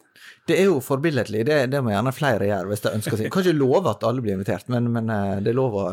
Det 0.50 0.58
er 0.58 0.66
jo 0.68 0.80
forbilledlig, 0.82 1.46
det, 1.46 1.60
det, 1.72 1.80
må 1.80 1.92
gjerne 1.94 2.12
flere 2.14 2.48
gjøre 2.48 2.68
hvis 2.68 2.84
de 2.84 2.96
ønsker 2.98 3.16
seg. 3.16 3.32
Kan 3.32 3.46
ikke 3.46 3.56
love 3.56 3.86
at 3.88 4.04
alle 4.04 4.24
blir 4.24 4.36
invitert, 4.36 4.68
men, 4.72 4.90
men 4.92 5.08
eh, 5.08 5.38
det 5.40 5.54
er 5.54 5.58
lov 5.62 5.78
å 5.78 5.86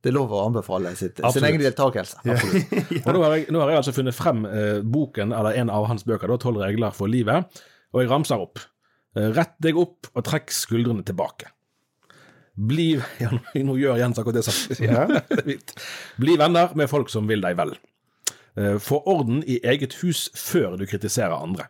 det 0.00 0.10
er 0.10 0.16
lov 0.16 0.32
å 0.32 0.42
anbefale 0.46 0.94
sitt, 0.96 1.20
sin 1.20 1.44
egen 1.44 1.60
deltakelse. 1.60 2.22
ja. 2.28 2.36
Og 3.04 3.12
nå 3.12 3.22
har, 3.24 3.36
jeg, 3.36 3.46
nå 3.52 3.60
har, 3.60 3.72
jeg, 3.72 3.82
altså 3.82 3.94
funnet 3.96 4.16
frem 4.16 4.46
eh, 4.48 4.80
boken, 4.80 5.34
eller 5.36 5.58
en 5.60 5.72
av 5.72 5.88
hans 5.90 6.06
bøker, 6.08 6.32
'Tolv 6.40 6.62
regler 6.62 6.94
for 6.96 7.10
livet', 7.12 7.60
og 7.92 8.02
jeg 8.02 8.10
ramser 8.12 8.40
opp. 8.40 8.62
Eh, 9.18 9.28
rett 9.36 9.56
deg 9.60 9.78
opp 9.80 10.08
og 10.14 10.24
trekk 10.24 10.54
skuldrene 10.54 11.04
tilbake. 11.06 11.50
Bli 12.60 12.92
ja, 13.22 13.30
Nå 13.64 13.76
gjør 13.78 14.00
Jens 14.00 14.18
akkurat 14.20 14.40
det 14.40 14.44
som 14.44 14.84
ja. 14.84 15.06
Bli 16.20 16.36
venner 16.40 16.74
med 16.76 16.90
folk 16.92 17.12
som 17.12 17.28
vil 17.30 17.44
deg 17.44 17.58
vel. 17.60 17.74
Eh, 18.56 18.78
få 18.82 19.02
orden 19.08 19.44
i 19.44 19.60
eget 19.66 19.98
hus 20.00 20.28
før 20.38 20.78
du 20.80 20.86
kritiserer 20.88 21.36
andre. 21.36 21.68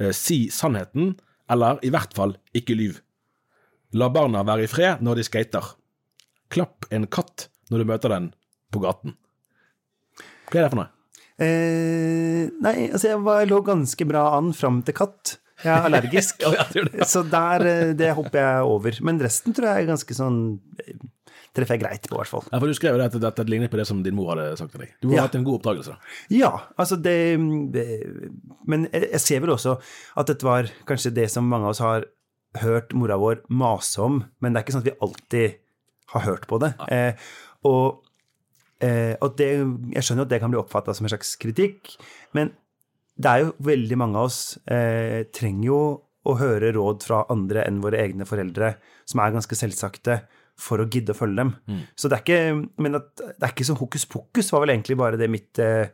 Eh, 0.00 0.12
si 0.16 0.46
sannheten, 0.50 1.14
eller 1.50 1.80
i 1.84 1.92
hvert 1.92 2.14
fall 2.16 2.36
ikke 2.56 2.76
lyv. 2.78 3.00
La 3.98 4.08
barna 4.12 4.44
være 4.46 4.66
i 4.66 4.70
fred 4.70 5.02
når 5.04 5.20
de 5.20 5.28
skater. 5.28 5.72
Klapp 6.52 6.88
en 6.92 7.06
katt 7.12 7.48
når 7.72 7.82
du 7.82 7.88
møter 7.88 8.12
den 8.12 8.32
på 8.72 8.82
gaten. 8.82 9.16
Hva 10.48 10.60
er 10.60 10.66
det 10.66 10.72
for 10.72 10.82
noe? 10.82 10.90
Eh, 11.42 12.50
nei, 12.62 12.74
altså 12.92 13.14
jeg 13.14 13.22
var, 13.24 13.46
lå 13.48 13.62
ganske 13.66 14.06
bra 14.08 14.26
an 14.36 14.52
fram 14.56 14.82
til 14.86 14.96
katt. 14.96 15.38
Jeg 15.62 15.72
er 15.72 15.86
allergisk, 15.86 16.42
så 17.12 17.22
der, 17.26 17.64
eh, 17.70 17.96
det 17.98 18.12
hopper 18.18 18.40
jeg 18.42 18.68
over. 18.68 19.02
Men 19.06 19.20
resten 19.22 19.56
tror 19.56 19.70
jeg 19.70 19.84
er 19.84 19.90
ganske 19.92 20.16
sånn 20.16 20.38
eh, 20.82 20.96
treffer 21.52 21.76
jeg 21.76 21.82
greit 21.84 22.08
på, 22.08 22.16
i 22.16 22.20
hvert 22.20 22.30
fall. 22.30 22.44
Ja, 22.48 22.58
for 22.58 22.70
Du 22.70 22.76
skrev 22.76 23.00
at 23.04 23.16
dette 23.24 23.46
ligner 23.48 23.70
på 23.72 23.78
det 23.80 23.86
som 23.88 24.00
din 24.04 24.16
mor 24.16 24.32
hadde 24.32 24.56
sagt 24.60 24.74
til 24.74 24.84
deg. 24.84 24.94
Du 25.02 25.10
har 25.10 25.18
ja. 25.18 25.26
hatt 25.26 25.36
en 25.38 25.46
god 25.46 25.60
oppdagelse? 25.60 25.96
Ja, 26.32 26.52
altså 26.80 26.96
det, 26.96 27.16
det 27.74 27.86
Men 28.68 28.88
jeg 28.92 29.20
ser 29.22 29.44
vel 29.44 29.54
også 29.54 29.76
at 30.18 30.32
dette 30.32 30.48
var 30.48 30.70
kanskje 30.88 31.14
det 31.14 31.28
som 31.32 31.48
mange 31.48 31.68
av 31.68 31.76
oss 31.76 31.84
har 31.84 32.08
hørt 32.60 32.92
mora 32.96 33.16
vår 33.20 33.44
mase 33.48 34.00
om, 34.04 34.22
men 34.40 34.52
det 34.52 34.60
er 34.60 34.66
ikke 34.66 34.74
sånn 34.74 34.84
at 34.84 34.90
vi 34.90 35.00
alltid 35.04 35.58
har 36.12 36.26
hørt 36.26 36.48
på 36.48 36.58
det. 36.60 36.74
Eh, 36.92 37.30
og, 37.68 38.02
eh, 38.82 39.14
og 39.20 39.36
det, 39.38 39.50
jeg 39.96 40.06
skjønner 40.06 40.26
at 40.26 40.32
det 40.32 40.40
kan 40.42 40.52
bli 40.52 40.60
oppfatta 40.60 40.94
som 40.96 41.06
en 41.06 41.14
slags 41.14 41.34
kritikk, 41.40 41.94
men 42.36 42.52
det 43.22 43.30
er 43.30 43.44
jo 43.44 43.52
veldig 43.62 43.98
mange 44.00 44.18
av 44.20 44.30
oss 44.30 44.40
eh, 44.66 45.28
trenger 45.34 45.68
jo 45.68 45.80
å 46.22 46.36
høre 46.38 46.70
råd 46.74 47.02
fra 47.04 47.24
andre 47.32 47.64
enn 47.66 47.82
våre 47.82 47.98
egne 48.02 48.26
foreldre, 48.28 48.76
som 49.08 49.22
er 49.22 49.34
ganske 49.34 49.58
selvsagte, 49.58 50.22
for 50.62 50.82
å 50.82 50.86
gidde 50.86 51.14
å 51.14 51.18
følge 51.18 51.40
dem. 51.40 51.52
Mm. 51.66 51.82
Så 51.98 52.10
det 52.10 52.18
er 52.18 52.22
ikke 52.22 52.82
Men 52.84 52.98
at, 52.98 53.08
det 53.16 53.40
er 53.40 53.52
ikke 53.54 53.66
sånn 53.66 53.80
hokus 53.80 54.04
pokus, 54.06 54.50
var 54.52 54.62
vel 54.62 54.74
egentlig 54.74 54.98
bare 55.00 55.18
det 55.18 55.30
mitt, 55.32 55.58
eh, 55.58 55.90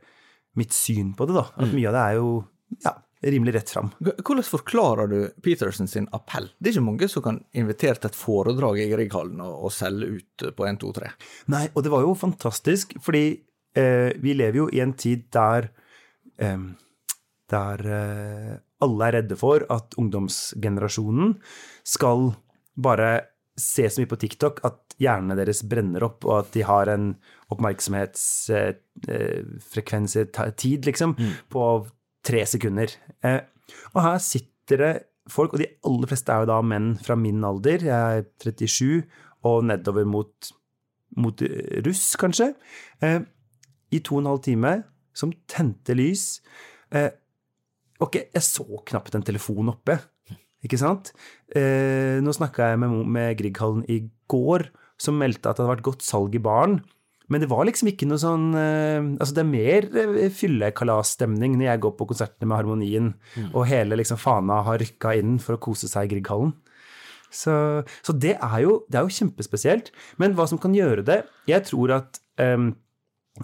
mitt 0.59 0.75
syn 0.77 1.15
på 1.17 1.29
det, 1.29 1.37
da. 1.39 1.47
At 1.57 1.71
mm. 1.71 1.77
mye 1.77 1.91
av 1.91 1.97
det 1.97 2.03
er 2.05 2.19
jo 2.19 2.33
ja, 2.85 2.93
rimelig 3.23 3.55
rett 3.55 3.71
fram. 3.71 3.91
Hvordan 3.99 4.47
forklarer 4.47 5.11
du 5.11 5.19
Petersen 5.43 5.91
sin 5.91 6.09
appell? 6.15 6.49
Det 6.59 6.71
er 6.71 6.77
ikke 6.77 6.87
mange 6.87 7.09
som 7.11 7.25
kan 7.25 7.41
invitere 7.53 7.99
til 7.99 8.11
et 8.11 8.19
foredrag 8.19 8.83
i 8.83 8.89
Grieghallen 8.93 9.43
og, 9.45 9.71
selge 9.75 10.19
ut 10.19 10.49
på 10.57 10.69
1, 10.69 10.81
2, 10.85 10.93
3. 11.01 11.13
Nei, 11.55 11.65
og 11.75 11.85
det 11.85 11.95
var 11.95 12.07
jo 12.07 12.15
fantastisk, 12.19 12.95
fordi 13.03 13.25
eh, 13.79 14.11
vi 14.23 14.37
lever 14.39 14.63
jo 14.63 14.69
i 14.73 14.83
en 14.85 14.95
tid 14.99 15.27
der 15.35 15.71
eh, 16.39 16.69
der 17.49 17.79
eh, 17.89 18.55
alle 18.85 19.09
er 19.09 19.15
redde 19.19 19.37
for 19.39 19.65
at 19.73 19.95
ungdomsgenerasjonen 19.99 21.35
skal 21.87 22.33
bare 22.79 23.21
se 23.59 23.91
så 23.91 24.01
mye 24.01 24.11
på 24.11 24.21
TikTok 24.23 24.61
at 24.67 24.79
hjernene 25.03 25.37
deres 25.39 25.63
brenner 25.67 26.03
opp, 26.07 26.25
og 26.27 26.35
at 26.43 26.49
de 26.55 26.63
har 26.67 26.87
en 26.93 27.07
oppmerksomhetsfrekvens, 27.55 30.17
eh, 30.17 30.23
eh 30.23 30.29
tid, 30.55 30.81
liksom, 30.87 31.11
mm. 31.19 31.33
på 31.51 31.87
tre 32.29 32.45
sekunder. 32.49 32.93
Eh, 33.25 33.41
og 33.95 34.03
her 34.05 34.21
sitter 34.23 34.85
det 34.85 34.93
folk, 35.33 35.55
og 35.55 35.63
de 35.63 35.69
aller 35.87 36.11
fleste 36.11 36.33
er 36.33 36.45
jo 36.45 36.51
da 36.51 36.61
menn 36.65 36.93
fra 37.05 37.17
min 37.19 37.45
alder, 37.45 37.85
jeg 37.89 38.23
er 38.23 38.29
37, 38.45 39.03
og 39.49 39.65
nedover 39.69 40.07
mot, 40.09 40.51
mot 41.21 41.43
russ, 41.87 42.11
kanskje, 42.21 42.53
eh, 43.05 43.21
i 43.95 44.01
to 44.05 44.19
og 44.19 44.25
en 44.25 44.33
halv 44.33 44.43
time, 44.45 44.75
som 45.17 45.33
tente 45.51 45.97
lys. 45.97 46.41
Eh, 46.95 47.11
ok, 48.01 48.21
jeg 48.35 48.45
så 48.45 48.67
knapt 48.89 49.17
en 49.17 49.27
telefon 49.27 49.73
oppe, 49.73 49.99
ikke 50.65 50.81
sant? 50.81 51.13
Eh, 51.55 52.19
nå 52.25 52.35
snakka 52.35 52.73
jeg 52.73 52.83
med, 52.83 53.01
med 53.07 53.39
Grieghallen 53.39 53.85
i 53.91 54.03
går, 54.31 54.69
som 54.99 55.19
meldte 55.21 55.47
at 55.47 55.59
det 55.59 55.65
hadde 55.65 55.77
vært 55.77 55.87
godt 55.87 56.07
salg 56.07 56.35
i 56.35 56.43
baren. 56.43 56.81
Men 57.29 57.43
det 57.43 57.49
var 57.51 57.67
liksom 57.69 57.91
ikke 57.91 58.09
noe 58.09 58.21
sånn 58.21 58.47
uh, 58.57 59.05
Altså, 59.19 59.35
det 59.37 59.43
er 59.43 59.51
mer 59.51 59.89
fyllekalasstemning 59.89 60.33
fyllekalas-stemning 60.39 61.59
når 61.59 61.69
jeg 61.71 61.83
går 61.85 61.95
på 61.99 62.09
konsertene 62.13 62.49
med 62.49 62.61
Harmonien, 62.61 63.11
mm. 63.37 63.51
og 63.53 63.69
hele 63.69 63.99
liksom 64.01 64.21
fana 64.21 64.63
har 64.67 64.81
rykka 64.81 65.15
inn 65.21 65.37
for 65.43 65.57
å 65.57 65.63
kose 65.69 65.91
seg 65.91 66.09
i 66.09 66.15
Grieghallen. 66.15 66.55
Så, 67.29 67.53
så, 68.01 68.15
det, 68.17 68.39
er 68.41 68.61
jo, 68.65 68.79
det 68.89 68.97
er 68.97 69.05
jo 69.05 69.17
kjempespesielt. 69.19 69.91
Men 70.21 70.33
hva 70.37 70.47
som 70.49 70.61
kan 70.63 70.73
gjøre 70.73 71.03
det 71.05 71.19
Jeg 71.51 71.67
tror 71.69 71.93
at 71.99 72.17
um, 72.41 72.71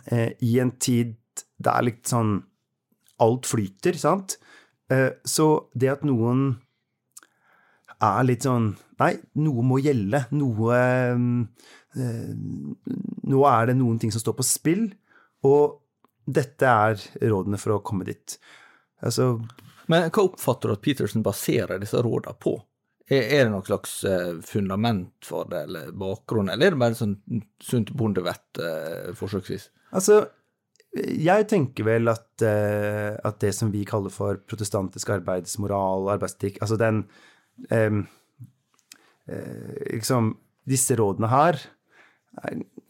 uh, 0.09 0.31
i 0.41 0.55
en 0.63 0.73
tid 0.81 1.19
der 1.61 1.85
litt 1.85 2.09
sånn 2.09 2.39
Alt 3.23 3.47
flyter, 3.47 3.97
sant? 4.01 4.39
så 5.25 5.45
det 5.73 5.89
at 5.89 6.03
noen 6.05 6.43
er 8.03 8.27
litt 8.27 8.47
sånn 8.47 8.73
Nei, 9.03 9.15
noe 9.43 9.65
må 9.67 9.81
gjelde. 9.83 10.21
Noe 10.39 10.77
eh, 10.79 12.29
Nå 13.25 13.47
er 13.51 13.71
det 13.71 13.79
noen 13.79 13.99
ting 14.03 14.13
som 14.15 14.23
står 14.23 14.37
på 14.39 14.47
spill, 14.47 14.85
og 15.47 15.81
dette 16.25 16.69
er 16.69 17.01
rådene 17.29 17.59
for 17.61 17.77
å 17.77 17.83
komme 17.85 18.07
dit. 18.09 18.37
Altså 19.05 19.35
Men 19.91 20.09
hva 20.09 20.25
oppfatter 20.25 20.71
du 20.71 20.77
at 20.77 20.85
Peterson 20.85 21.25
baserer 21.27 21.83
disse 21.83 22.01
rådene 22.01 22.39
på? 22.41 22.57
Er, 23.05 23.43
det 23.45 23.51
noe 23.53 23.67
slags 23.67 23.99
eh, 24.09 24.31
fundament 24.47 25.27
for 25.29 25.51
det, 25.51 25.67
eller 25.67 25.91
bakgrunn, 26.01 26.49
eller 26.49 26.71
er 26.71 26.73
det 26.73 26.81
bare 26.81 26.97
sånn 26.97 27.19
sunt 27.61 27.93
bondevett 27.93 28.63
eh, 28.65 29.11
forsøksvis? 29.19 29.67
Altså, 29.93 30.23
jeg 30.95 31.45
tenker 31.51 31.85
vel 31.85 32.09
at, 32.09 32.41
at 32.41 33.39
det 33.43 33.51
som 33.53 33.69
vi 33.75 33.83
kaller 33.85 34.15
for 34.15 34.39
protestantisk 34.49 35.11
arbeidsmoral, 35.11 36.09
arbeidsetikk, 36.15 36.63
altså 36.63 36.79
den 36.81 37.03
eh, 37.71 38.03
Liksom, 39.25 40.35
disse 40.69 40.93
rådene 41.01 41.31
her 41.33 41.57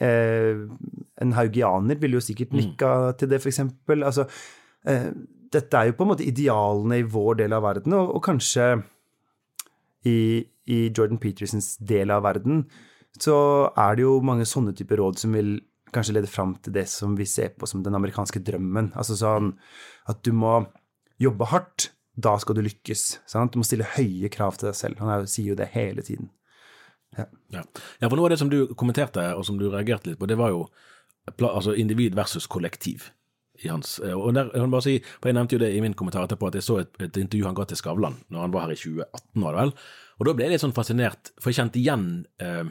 eh, 0.03 0.65
En 1.23 1.35
haugianer 1.37 2.01
ville 2.01 2.19
jo 2.19 2.25
sikkert 2.27 2.57
nikka 2.59 3.13
til 3.21 3.31
det, 3.31 3.39
eksempel. 3.47 4.03
Altså, 4.03 4.27
eh, 4.83 5.13
dette 5.55 5.79
er 5.79 5.93
jo 5.93 5.99
på 5.99 6.07
en 6.07 6.11
måte 6.11 6.27
idealene 6.27 6.99
i 6.99 7.07
vår 7.07 7.39
del 7.45 7.55
av 7.55 7.63
verden, 7.63 7.95
og, 7.95 8.17
og 8.17 8.25
kanskje 8.27 8.67
i, 10.05 10.43
i 10.67 10.81
Jordan 10.91 11.21
Petersens 11.23 11.77
del 11.79 12.11
av 12.11 12.25
verden 12.27 12.65
så 13.21 13.71
er 13.79 13.95
det 13.95 14.03
jo 14.03 14.19
mange 14.27 14.47
sånne 14.49 14.75
typer 14.75 14.99
råd 14.99 15.21
som 15.23 15.35
vil 15.37 15.57
kanskje 15.95 16.17
lede 16.17 16.31
fram 16.31 16.57
til 16.63 16.75
det 16.75 16.89
som 16.91 17.15
vi 17.15 17.27
ser 17.31 17.53
på 17.55 17.69
som 17.71 17.85
den 17.85 17.95
amerikanske 17.95 18.43
drømmen. 18.43 18.91
Altså 18.99 19.15
sånn 19.19 19.53
at 20.11 20.23
du 20.27 20.33
må 20.35 20.65
jobbe 21.23 21.47
hardt, 21.53 21.93
da 22.15 22.37
skal 22.39 22.59
du 22.59 22.63
lykkes. 22.65 23.05
Sant? 23.31 23.55
Du 23.55 23.61
må 23.61 23.67
stille 23.67 23.87
høye 23.97 24.31
krav 24.33 24.59
til 24.59 24.71
deg 24.71 24.79
selv. 24.79 25.03
Han 25.03 25.25
jo, 25.25 25.31
sier 25.31 25.53
jo 25.53 25.59
det 25.59 25.73
hele 25.75 26.05
tiden. 26.07 26.31
Ja. 27.15 27.27
Ja. 27.55 27.63
for 28.09 28.19
noe 28.19 28.27
av 28.27 28.35
det 28.35 28.41
som 28.41 28.51
du 28.51 28.75
kommenterte, 28.75 29.23
og 29.39 29.45
som 29.47 29.59
du 29.59 29.69
reagerte 29.71 30.11
litt 30.11 30.19
på, 30.19 30.27
det 30.31 30.39
var 30.39 30.51
jo 30.55 30.65
altså 31.31 31.75
individ 31.79 32.17
versus 32.19 32.47
kollektiv. 32.51 33.11
I 33.63 33.69
hans, 33.71 34.01
eh, 34.03 34.15
og 34.15 34.35
der, 34.35 34.49
jeg, 34.51 34.71
bare 34.71 34.83
si, 34.83 34.97
for 35.21 35.31
jeg 35.31 35.37
nevnte 35.39 35.55
jo 35.55 35.63
det 35.63 35.69
i 35.77 35.83
min 35.83 35.95
kommentar 35.95 36.27
etterpå, 36.27 36.49
at 36.51 36.57
jeg 36.59 36.67
så 36.67 36.81
et, 36.83 36.91
et 37.07 37.21
intervju 37.23 37.47
han 37.47 37.55
ga 37.55 37.69
til 37.71 37.79
Skavlan 37.79 38.17
når 38.35 38.43
han 38.43 38.55
var 38.55 38.67
her 38.67 38.75
i 38.75 38.81
2018, 38.81 39.45
var 39.45 39.55
det 39.55 39.61
vel. 39.61 39.71
Og 40.19 40.27
da 40.27 40.35
ble 40.35 40.47
jeg 40.47 40.55
litt 40.55 40.65
sånn 40.65 40.75
fascinert, 40.75 41.31
for 41.39 41.53
jeg 41.53 41.61
kjente 41.61 41.79
igjen 41.79 42.09
eh, 42.43 42.65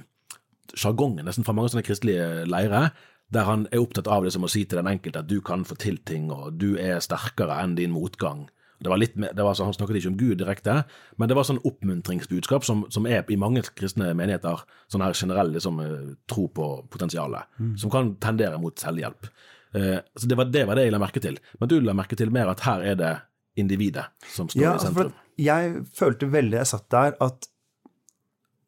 sjargongen 0.76 1.24
nesten 1.28 1.48
fra 1.48 1.56
mange 1.56 1.72
sånne 1.72 1.86
kristelige 1.88 2.28
leire, 2.52 2.90
der 3.34 3.48
han 3.48 3.64
er 3.72 3.82
opptatt 3.82 4.10
av 4.12 4.28
det 4.28 4.34
som 4.36 4.44
å 4.46 4.52
si 4.52 4.66
til 4.68 4.82
den 4.82 4.92
enkelte 4.92 5.24
at 5.24 5.30
du 5.32 5.40
kan 5.46 5.64
få 5.68 5.78
til 5.80 6.02
ting, 6.06 6.28
og 6.36 6.60
du 6.60 6.76
er 6.76 7.00
sterkere 7.04 7.62
enn 7.64 7.78
din 7.80 7.96
motgang. 7.96 8.46
Det 8.84 8.92
var 8.92 9.00
litt, 9.02 9.16
det 9.16 9.46
var 9.46 9.56
så, 9.58 9.68
Han 9.68 9.76
snakket 9.76 10.02
ikke 10.02 10.12
om 10.12 10.20
Gud 10.20 10.38
direkte, 10.42 10.78
men 11.18 11.32
det 11.32 11.38
var 11.38 11.48
sånn 11.48 11.62
oppmuntringsbudskap 11.64 12.68
som, 12.68 12.86
som 12.94 13.08
er 13.10 13.24
i 13.32 13.40
mange 13.40 13.64
kristne 13.74 14.12
menigheter 14.18 14.66
sånn 14.92 15.06
her 15.06 15.16
generell 15.18 15.54
liksom, 15.56 15.82
eh, 15.84 16.14
tro 16.30 16.50
på 16.52 16.70
potensialet, 16.94 17.50
som 17.80 17.94
kan 17.94 18.16
tendere 18.24 18.60
mot 18.62 18.78
selvhjelp. 18.80 19.32
Eh, 19.74 20.00
så 20.16 20.30
det 20.30 20.38
var, 20.38 20.52
det 20.54 20.68
var 20.70 20.78
det 20.78 20.88
jeg 20.88 20.94
la 20.94 21.02
merke 21.02 21.24
til. 21.24 21.40
Men 21.60 21.72
du 21.72 21.80
la 21.82 21.96
merke 21.98 22.18
til 22.20 22.34
mer 22.34 22.52
at 22.52 22.66
her 22.68 22.86
er 22.94 23.00
det 23.00 23.14
individet 23.60 24.06
som 24.34 24.50
står 24.50 24.62
Ja, 24.62 24.70
i 24.70 24.74
altså, 24.74 24.92
sentrum. 24.92 25.14
Altså 25.14 25.20
jeg 25.44 25.86
følte 25.98 26.30
veldig 26.30 26.60
jeg 26.60 26.70
satt 26.70 26.90
der, 26.94 27.16
at 27.24 27.50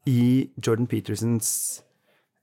i 0.09 0.51
Jordan 0.61 0.87
Petersens 0.89 1.49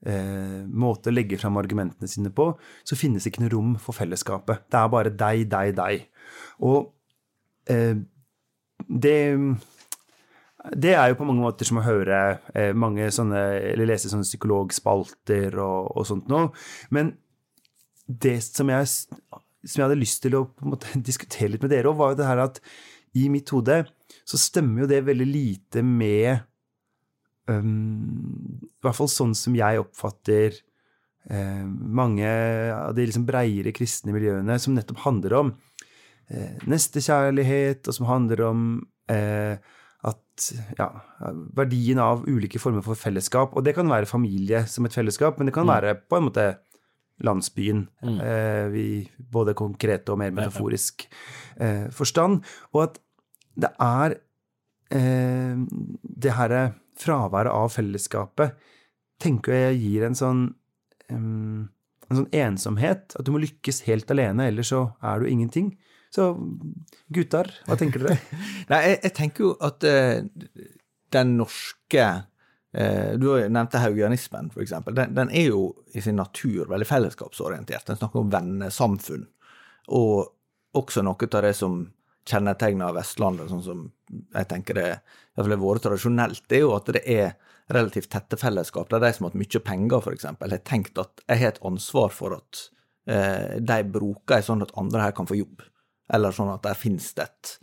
eh, 0.07 0.63
måte 0.67 1.11
å 1.11 1.15
legge 1.15 1.39
fram 1.39 1.59
argumentene 1.59 2.09
sine 2.11 2.31
på, 2.35 2.49
så 2.87 2.99
finnes 2.99 3.27
ikke 3.27 3.43
noe 3.43 3.53
rom 3.53 3.77
for 3.79 3.95
fellesskapet. 3.95 4.67
Det 4.71 4.79
er 4.79 4.91
bare 4.91 5.13
deg, 5.15 5.45
deg, 5.51 5.75
deg. 5.79 6.07
Og 6.63 6.91
det 7.67 9.17
det 10.71 10.93
er 10.95 11.11
jo 11.11 11.17
på 11.19 11.25
mange 11.27 11.43
måter 11.43 11.67
som 11.67 11.81
å 11.81 11.83
høre 11.83 12.19
eh, 12.55 12.71
mange 12.75 13.09
sånne, 13.11 13.41
eller 13.73 13.89
lese 13.89 14.11
sånne 14.11 14.27
psykologspalter 14.27 15.57
og, 15.59 15.89
og 15.91 16.07
sånt 16.07 16.29
noe. 16.31 16.53
Men 16.95 17.11
det 18.07 18.37
som 18.45 18.71
jeg, 18.71 18.87
som 18.87 19.75
jeg 19.75 19.83
hadde 19.83 19.99
lyst 19.99 20.21
til 20.23 20.37
å 20.39 20.45
måte, 20.63 20.93
diskutere 21.09 21.51
litt 21.51 21.65
med 21.65 21.73
dere 21.73 21.91
òg, 21.91 21.99
var 21.99 22.13
jo 22.13 22.21
det 22.21 22.29
her 22.29 22.43
at 22.45 22.61
i 23.19 23.27
mitt 23.29 23.51
hode 23.53 23.81
så 24.23 24.39
stemmer 24.39 24.85
jo 24.85 24.89
det 24.89 25.03
veldig 25.05 25.27
lite 25.27 25.83
med 25.85 26.45
um, 27.51 28.55
I 28.63 28.85
hvert 28.85 28.97
fall 28.97 29.11
sånn 29.11 29.35
som 29.37 29.57
jeg 29.57 29.81
oppfatter 29.83 30.55
eh, 31.27 31.65
mange 31.67 32.29
av 32.71 32.95
de 32.95 33.05
liksom 33.09 33.27
breiere 33.27 33.75
kristne 33.75 34.15
miljøene, 34.15 34.55
som 34.63 34.77
nettopp 34.77 35.03
handler 35.03 35.37
om 35.41 35.53
eh, 36.29 36.59
nestekjærlighet, 36.69 37.87
og 37.87 37.97
som 37.97 38.09
handler 38.09 38.43
om 38.47 38.67
eh, 39.11 39.55
at 40.03 40.45
ja, 40.77 40.89
verdien 41.55 42.01
av 42.03 42.25
ulike 42.27 42.59
former 42.59 42.83
for 42.85 42.99
fellesskap. 42.99 43.55
Og 43.55 43.65
det 43.65 43.75
kan 43.77 43.89
være 43.91 44.09
familie 44.09 44.65
som 44.67 44.85
et 44.87 44.95
fellesskap, 44.95 45.39
men 45.39 45.49
det 45.49 45.55
kan 45.55 45.69
være 45.69 45.95
på 46.09 46.19
en 46.19 46.27
måte 46.27 46.47
landsbyen, 47.23 47.85
eh, 48.03 48.75
i 48.75 48.89
både 49.31 49.53
konkret 49.55 50.09
og 50.09 50.19
mer 50.19 50.33
metaforisk 50.35 51.05
eh, 51.61 51.87
forstand. 51.93 52.41
Og 52.73 52.83
at 52.87 52.99
det 53.53 53.69
er 53.79 54.17
eh, 54.91 55.61
det 56.03 56.33
herre 56.39 56.63
fraværet 56.99 57.53
av 57.53 57.71
fellesskapet 57.73 58.57
tenker 59.21 59.55
jeg 59.55 59.79
gir 59.81 60.03
en 60.05 60.17
sånn 60.17 60.41
um, 61.13 61.69
en 62.09 62.19
sånn 62.19 62.33
ensomhet. 62.35 63.15
At 63.17 63.25
du 63.25 63.31
må 63.33 63.41
lykkes 63.43 63.83
helt 63.87 64.11
alene, 64.13 64.49
ellers 64.51 64.73
så 64.73 64.85
er 65.01 65.21
du 65.21 65.29
ingenting. 65.29 65.73
Så 66.13 66.27
gutter, 67.13 67.49
hva 67.65 67.77
tenker 67.79 68.05
dere? 68.05 68.19
Nei, 68.71 68.81
jeg, 68.85 68.99
jeg 69.07 69.15
tenker 69.17 69.47
jo 69.47 69.53
at 69.65 69.87
uh, 69.87 70.69
den 71.13 71.33
norske 71.39 72.05
uh, 72.05 73.09
Du 73.17 73.31
nevnte 73.41 73.81
haugianismen, 73.81 74.51
eksempel. 74.61 74.97
Den, 74.99 75.15
den 75.17 75.33
er 75.33 75.49
jo 75.49 75.65
i 75.93 76.03
sin 76.05 76.19
natur 76.21 76.69
veldig 76.69 76.89
fellesskapsorientert. 76.89 77.87
Den 77.89 77.97
snakker 77.97 78.21
om 78.21 78.31
vennesamfunn. 78.33 79.25
Og 79.93 80.77
også 80.77 81.03
noe 81.05 81.29
av 81.29 81.45
det 81.47 81.55
som 81.57 81.81
kjennetegner 82.29 82.93
Vestlandet, 82.95 83.49
sånn 83.51 83.65
som 83.65 83.81
jeg 84.13 84.47
tenker 84.51 84.77
det 84.79 84.87
har 85.35 85.49
vært 85.49 85.83
tradisjonelt, 85.87 86.45
det 86.47 86.59
er 86.59 86.63
jo 86.63 86.75
at 86.77 86.93
det 86.95 87.03
er 87.09 87.33
relativt 87.73 88.11
tette 88.13 88.37
fellesskap. 88.39 88.89
Det 88.89 88.99
er 88.99 89.05
de 89.07 89.11
som 89.15 89.25
har 89.25 89.33
hatt 89.33 89.41
mye 89.41 89.65
penger, 89.65 90.07
eksempel, 90.13 90.55
har 90.55 90.63
tenkt 90.67 90.99
at 91.01 91.23
jeg 91.25 91.41
har 91.41 91.53
et 91.53 91.61
ansvar 91.67 92.13
for 92.13 92.37
at 92.37 92.63
eh, 93.09 93.59
de 93.59 93.79
bruker 93.91 94.43
sånn 94.45 94.65
at 94.65 94.73
andre 94.79 95.07
her 95.07 95.15
kan 95.15 95.29
få 95.29 95.39
jobb. 95.39 95.63
Eller 96.11 96.35
sånn 96.35 96.51
at 96.53 96.63
der 96.65 96.75
finnes 96.75 97.13
det 97.15 97.23
et 97.29 97.53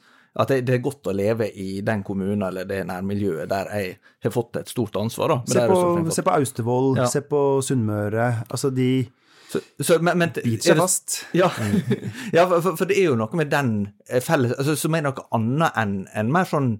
At 0.40 0.48
det, 0.48 0.60
det 0.68 0.76
er 0.76 0.82
godt 0.84 1.08
å 1.10 1.12
leve 1.12 1.48
i 1.58 1.80
den 1.82 2.04
kommunen 2.06 2.44
eller 2.46 2.64
det 2.64 2.84
nærmiljøet 2.86 3.48
der 3.50 3.70
jeg 3.74 3.96
har 4.22 4.30
fått 4.30 4.60
et 4.60 4.68
stort 4.70 4.94
ansvar. 4.96 5.28
da. 5.28 5.38
med 5.40 5.48
Se 5.50 5.64
på, 5.66 6.12
se 6.14 6.22
på 6.22 6.34
Austevoll, 6.36 6.92
Ja. 7.00 7.06
se 7.10 7.20
på 7.26 7.40
Sunnmøre. 7.66 8.44
Altså, 8.48 8.70
de 8.70 9.08
Så, 9.50 9.58
så, 9.82 9.98
men, 9.98 10.16
men, 10.18 10.30
er 10.30 10.60
seg 10.62 10.78
fast. 10.78 11.24
Ja, 11.34 11.48
ja 12.36 12.44
for, 12.46 12.76
for- 12.76 12.86
det 12.86 13.00
er 13.00 13.08
jo 13.10 13.16
noe 13.18 13.34
med 13.34 13.50
den 13.50 13.88
eh, 14.08 14.20
felles 14.22 14.52
altså, 14.54 14.76
Som 14.78 14.94
er 14.94 15.02
noe 15.02 15.26
annet 15.34 15.74
enn 15.74 15.96
en 16.14 16.30
mer 16.30 16.46
sånn 16.46 16.76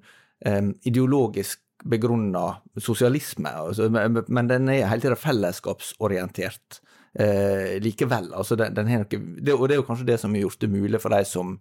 um, 0.47 0.71
ideologisk 0.87 1.59
begrunna 1.85 2.61
sosialisme. 2.79 3.51
Altså, 3.51 3.89
men, 3.91 4.23
men 4.29 4.47
den 4.49 4.69
er 4.71 4.87
hele 4.87 5.03
tida 5.03 5.17
fellesskapsorientert 5.19 6.81
eh, 7.19 7.77
likevel. 7.83 8.33
Altså, 8.35 8.59
den, 8.61 8.75
den 8.77 8.91
noe, 8.91 9.23
det, 9.41 9.55
og 9.55 9.69
det 9.69 9.77
er 9.77 9.83
jo 9.83 9.87
kanskje 9.89 10.09
det 10.13 10.19
som 10.23 10.35
har 10.35 10.47
gjort 10.47 10.61
det 10.63 10.73
mulig 10.73 11.03
for 11.03 11.17
de 11.17 11.25
som 11.29 11.57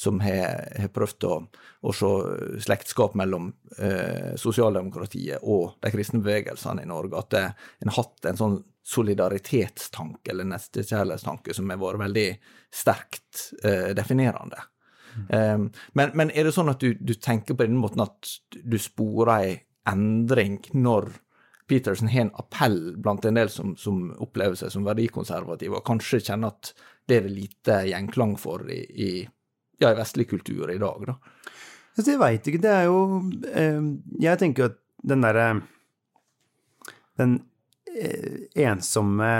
som 0.00 0.20
har, 0.22 0.88
prøvd 0.94 1.24
å, 1.28 1.36
å 1.84 1.92
se 1.92 2.10
slektskap 2.64 3.16
mellom 3.18 3.50
eh, 3.76 4.32
sosialdemokratiet 4.40 5.42
og 5.42 5.76
de 5.82 5.92
kristne 5.92 6.22
bevegelsene 6.24 6.86
i 6.86 6.88
Norge. 6.88 7.18
At 7.20 7.30
det, 7.34 7.42
en 7.82 7.90
har 7.90 7.98
hatt 7.98 8.28
en 8.30 8.38
sånn 8.38 8.58
solidaritetstanke 8.86 10.32
eller 10.32 10.48
nestekjærlighetstanke 10.54 11.54
som 11.56 11.68
har 11.70 11.80
vært 11.82 12.04
veldig 12.06 12.28
sterkt 12.74 13.50
eh, 13.60 13.90
definerende. 13.98 14.62
Um, 15.26 15.66
men, 15.98 16.12
men 16.14 16.30
er 16.38 16.46
det 16.46 16.54
sånn 16.54 16.70
at 16.70 16.80
du, 16.80 16.94
du 16.94 17.16
tenker 17.18 17.56
på 17.58 17.66
den 17.66 17.80
måten 17.82 18.04
at 18.04 18.30
du 18.62 18.76
sporer 18.80 19.32
ei 19.34 19.56
endring 19.90 20.60
når 20.72 21.10
Peterson 21.70 22.10
har 22.10 22.26
en 22.26 22.32
appell 22.42 22.78
blant 23.00 23.24
en 23.30 23.38
del 23.38 23.48
som, 23.52 23.72
som 23.78 24.02
opplever 24.20 24.58
seg 24.58 24.72
som 24.74 24.84
verdikonservative, 24.86 25.78
og 25.78 25.86
kanskje 25.86 26.20
kjenner 26.26 26.50
at 26.52 26.72
det 27.08 27.16
er 27.20 27.26
det 27.28 27.32
lite 27.36 27.76
gjenklang 27.90 28.34
for 28.38 28.66
i, 28.70 28.80
i, 29.06 29.10
ja, 29.82 29.90
i 29.94 29.98
vestlig 29.98 30.26
kultur 30.30 30.70
i 30.74 30.78
dag, 30.82 31.06
da? 31.08 31.14
Altså, 31.96 32.12
jeg 32.12 32.20
veit 32.22 32.46
ikke. 32.50 32.60
Det 32.62 32.70
er 32.70 32.84
jo 32.86 32.98
eh, 33.50 33.80
Jeg 34.22 34.38
tenker 34.42 34.68
at 34.70 34.76
den 35.10 35.24
derre 35.24 35.46
Den 37.18 37.32
eh, 37.90 38.46
ensomme 38.66 39.30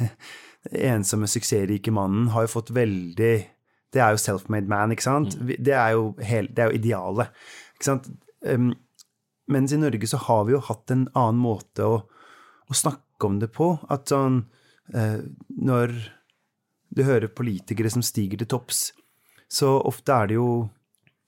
ensomme, 0.94 1.28
suksessrike 1.30 1.92
mannen 1.94 2.30
har 2.34 2.46
jo 2.46 2.52
fått 2.54 2.72
veldig 2.76 3.32
Det 3.92 4.00
er 4.02 4.14
jo 4.14 4.20
self-made 4.22 4.68
man, 4.70 4.92
ikke 4.94 5.06
sant? 5.08 5.36
Vi- 5.40 5.56
Det 5.60 5.74
er 5.76 5.92
jo, 5.96 6.14
hel, 6.22 6.48
det 6.48 6.62
er 6.64 6.70
jo 6.72 6.78
idealet, 6.78 7.32
ikke 7.76 7.88
sant? 7.90 8.08
Um, 8.46 8.70
mens 9.52 9.74
i 9.74 9.80
Norge 9.80 10.08
så 10.08 10.20
har 10.28 10.46
vi 10.46 10.54
jo 10.56 10.62
hatt 10.64 10.92
en 10.94 11.08
annen 11.18 11.42
måte 11.42 11.86
å, 11.86 12.00
å 12.70 12.76
snakke 12.76 13.28
om 13.28 13.38
det 13.42 13.50
på. 13.54 13.74
At 13.92 14.10
sånn 14.12 14.44
eh, 14.94 15.20
Når 15.60 15.94
du 16.90 17.04
hører 17.06 17.30
politikere 17.30 17.90
som 17.92 18.02
stiger 18.02 18.40
til 18.40 18.50
topps, 18.50 18.90
så 19.50 19.76
ofte 19.86 20.14
er 20.14 20.30
det 20.30 20.38
jo 20.38 20.50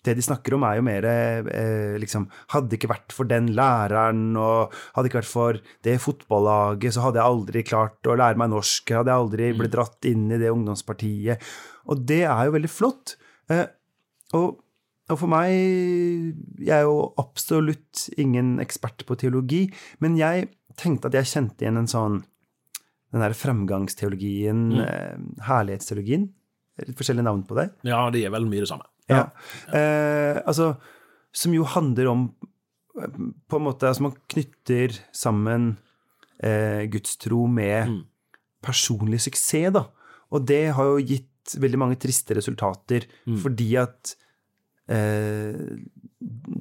det 0.03 0.17
de 0.19 0.25
snakker 0.25 0.57
om, 0.57 0.65
er 0.67 0.81
jo 0.81 0.85
mer 0.87 1.07
eh, 1.07 1.93
liksom 2.03 2.25
Hadde 2.51 2.73
det 2.73 2.81
ikke 2.81 2.91
vært 2.91 3.15
for 3.15 3.29
den 3.31 3.53
læreren, 3.55 4.33
og 4.35 4.73
hadde 4.95 5.05
det 5.07 5.13
ikke 5.13 5.21
vært 5.21 5.31
for 5.31 5.61
det 5.87 5.95
fotballaget, 6.03 6.97
så 6.97 7.05
hadde 7.05 7.21
jeg 7.21 7.35
aldri 7.35 7.63
klart 7.67 8.11
å 8.11 8.17
lære 8.19 8.41
meg 8.43 8.51
norsk, 8.51 8.95
hadde 8.99 9.13
jeg 9.13 9.27
aldri 9.27 9.53
blitt 9.61 9.75
dratt 9.77 10.11
inn 10.11 10.27
i 10.31 10.41
det 10.43 10.51
ungdomspartiet. 10.51 11.47
Og 11.87 12.03
det 12.09 12.25
er 12.27 12.49
jo 12.49 12.57
veldig 12.57 12.73
flott. 12.73 13.15
Eh, 13.53 13.67
og 14.39 14.59
og 15.11 15.19
for 15.19 15.31
meg 15.31 15.51
Jeg 16.63 16.77
er 16.77 16.85
jo 16.87 17.13
absolutt 17.21 18.07
ingen 18.21 18.55
ekspert 18.63 19.05
på 19.09 19.17
teologi, 19.19 19.65
men 20.05 20.19
jeg 20.21 20.51
tenkte 20.79 21.11
at 21.11 21.19
jeg 21.19 21.31
kjente 21.33 21.65
igjen 21.65 21.81
en 21.81 21.91
sånn 21.91 22.21
Den 23.13 23.25
der 23.25 23.35
fremgangsteologien, 23.37 24.63
mm. 24.73 25.43
herlighetsteologien. 25.45 26.31
Litt 26.81 26.97
forskjellige 26.97 27.27
navn 27.27 27.43
på 27.45 27.59
det. 27.59 27.67
Ja, 27.85 28.07
det 28.15 28.23
er 28.25 28.33
vel 28.33 28.47
mye 28.49 28.63
det 28.65 28.71
samme. 28.71 28.87
Ja. 29.11 29.27
Eh, 29.69 30.39
altså, 30.49 30.71
som 31.35 31.53
jo 31.53 31.67
handler 31.69 32.09
om 32.09 32.23
eh, 32.97 33.19
på 33.53 33.59
en 33.59 33.67
måte, 33.67 33.91
altså 33.91 34.07
Man 34.07 34.17
knytter 34.33 34.97
sammen 35.13 35.75
eh, 36.41 36.89
gudstro 36.89 37.45
med 37.53 37.99
personlig 38.65 39.21
suksess, 39.27 39.75
da. 39.77 39.85
Og 40.33 40.49
det 40.49 40.65
har 40.77 40.89
jo 40.89 41.05
gitt 41.05 41.57
veldig 41.61 41.81
mange 41.81 41.99
triste 42.01 42.37
resultater, 42.39 43.05
fordi 43.43 43.75
at 43.83 44.15
eh, 44.15 44.23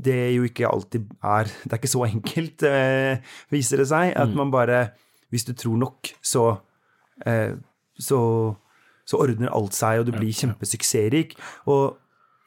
det 0.06 0.20
jo 0.36 0.44
ikke 0.48 0.70
alltid 0.70 1.08
er 1.24 1.50
Det 1.66 1.74
er 1.74 1.80
ikke 1.80 1.92
så 1.92 2.04
enkelt, 2.08 2.64
eh, 2.68 3.34
viser 3.52 3.82
det 3.82 3.88
seg, 3.90 4.14
at 4.18 4.36
man 4.38 4.52
bare 4.54 4.92
Hvis 5.32 5.46
du 5.48 5.54
tror 5.54 5.78
nok, 5.80 6.12
så 6.22 6.46
eh, 7.26 7.56
så, 8.02 8.20
så 9.06 9.20
ordner 9.22 9.52
alt 9.54 9.76
seg, 9.78 10.02
og 10.02 10.08
du 10.08 10.16
blir 10.16 10.34
kjempesuksessrik. 10.36 11.36
Og, 11.70 11.98